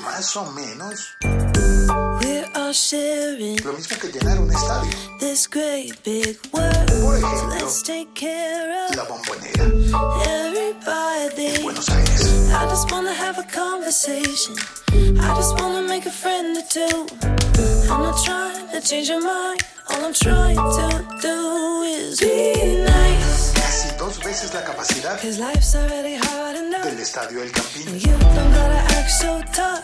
Más 0.03 0.35
o 0.35 0.51
menos 0.51 1.15
lo 3.63 3.73
mismo 3.73 3.97
que 4.01 4.07
llenar 4.11 4.39
un 4.39 4.51
estadio. 4.51 4.91
this 5.19 5.47
great 5.47 6.03
big 6.03 6.39
world. 6.51 7.01
Por 7.01 7.17
ejemplo, 7.17 7.55
let's 7.55 7.83
take 7.83 8.13
care 8.15 8.95
la 8.95 9.03
bombonera 9.03 9.63
en 10.25 11.63
Buenos 11.63 11.87
Aires. 11.89 12.26
I 12.59 12.65
just 12.69 12.91
wanna 12.91 13.13
have 13.13 13.37
a 13.37 13.43
conversation. 13.43 14.55
I 15.21 15.35
just 15.39 15.53
wanna 15.59 15.83
make 15.87 16.05
a 16.07 16.11
friend 16.11 16.57
or 16.57 16.65
two. 16.77 17.07
I'm 17.91 18.01
not 18.01 18.17
trying 18.25 18.67
to 18.73 18.81
change 18.81 19.09
your 19.09 19.21
mind. 19.21 19.61
All 19.89 20.03
I'm 20.03 20.13
trying 20.13 20.55
to 20.57 20.87
do 21.21 21.37
is 21.83 22.19
be 22.19 22.83
nice. 22.83 23.53
Casi 23.53 23.95
dos 23.97 24.17
veces 24.23 24.53
la 24.55 24.61
capacidad 24.63 25.19
Cause 25.21 25.37
life's 25.39 25.75
already 25.75 26.15
hard 26.15 26.55
enough. 26.57 26.83
del 26.83 26.99
estadio 26.99 27.43
El 27.43 27.51
Campín. 27.51 27.87
And 27.89 28.01
you 28.01 28.11
don't 28.17 28.51
gotta 28.51 28.81
act 28.97 29.11
so 29.11 29.41
tough 29.53 29.83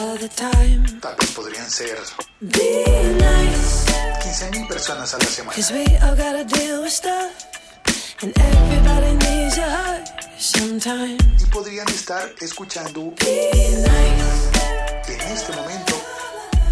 all 0.00 0.16
the 0.16 0.28
time. 0.28 1.00
Tal 1.00 1.16
vez 1.18 1.30
podrían 1.32 1.68
ser 1.68 1.98
Be 2.40 2.84
nice. 3.18 3.84
15 4.22 4.50
mil 4.60 4.68
personas 4.68 5.12
a 5.14 5.18
la 5.18 5.26
semana. 5.26 5.54
Cause 5.56 5.72
we 5.72 5.84
all 6.04 6.14
gotta 6.16 6.44
deal 6.44 6.82
with 6.82 6.92
stuff. 6.92 7.32
And 8.22 8.32
everybody 8.38 9.12
needs 9.26 9.58
a 9.58 9.68
hug 9.68 10.06
sometimes. 10.38 11.21
Estar 11.88 12.34
escuchando 12.40 13.12
en 13.20 13.84
este 15.32 15.52
momento 15.52 16.00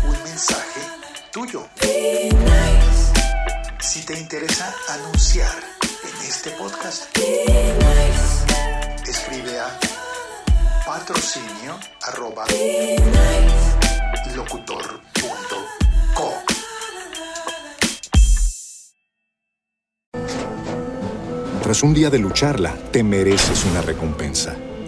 un 0.06 0.22
mensaje 0.22 0.80
tuyo. 1.32 1.66
Si 3.80 4.04
te 4.06 4.18
interesa 4.18 4.72
anunciar 4.88 5.52
en 6.04 6.28
este 6.28 6.50
podcast, 6.50 7.06
escribe 9.08 9.58
a 9.58 9.80
patrocinio 10.86 11.78
arroba 12.02 12.46
locutor.co. 14.36 15.00
Tras 21.62 21.82
un 21.82 21.94
día 21.94 22.10
de 22.10 22.18
lucharla, 22.18 22.74
te 22.90 23.02
mereces 23.02 23.64
una 23.64 23.80
recompensa, 23.80 24.56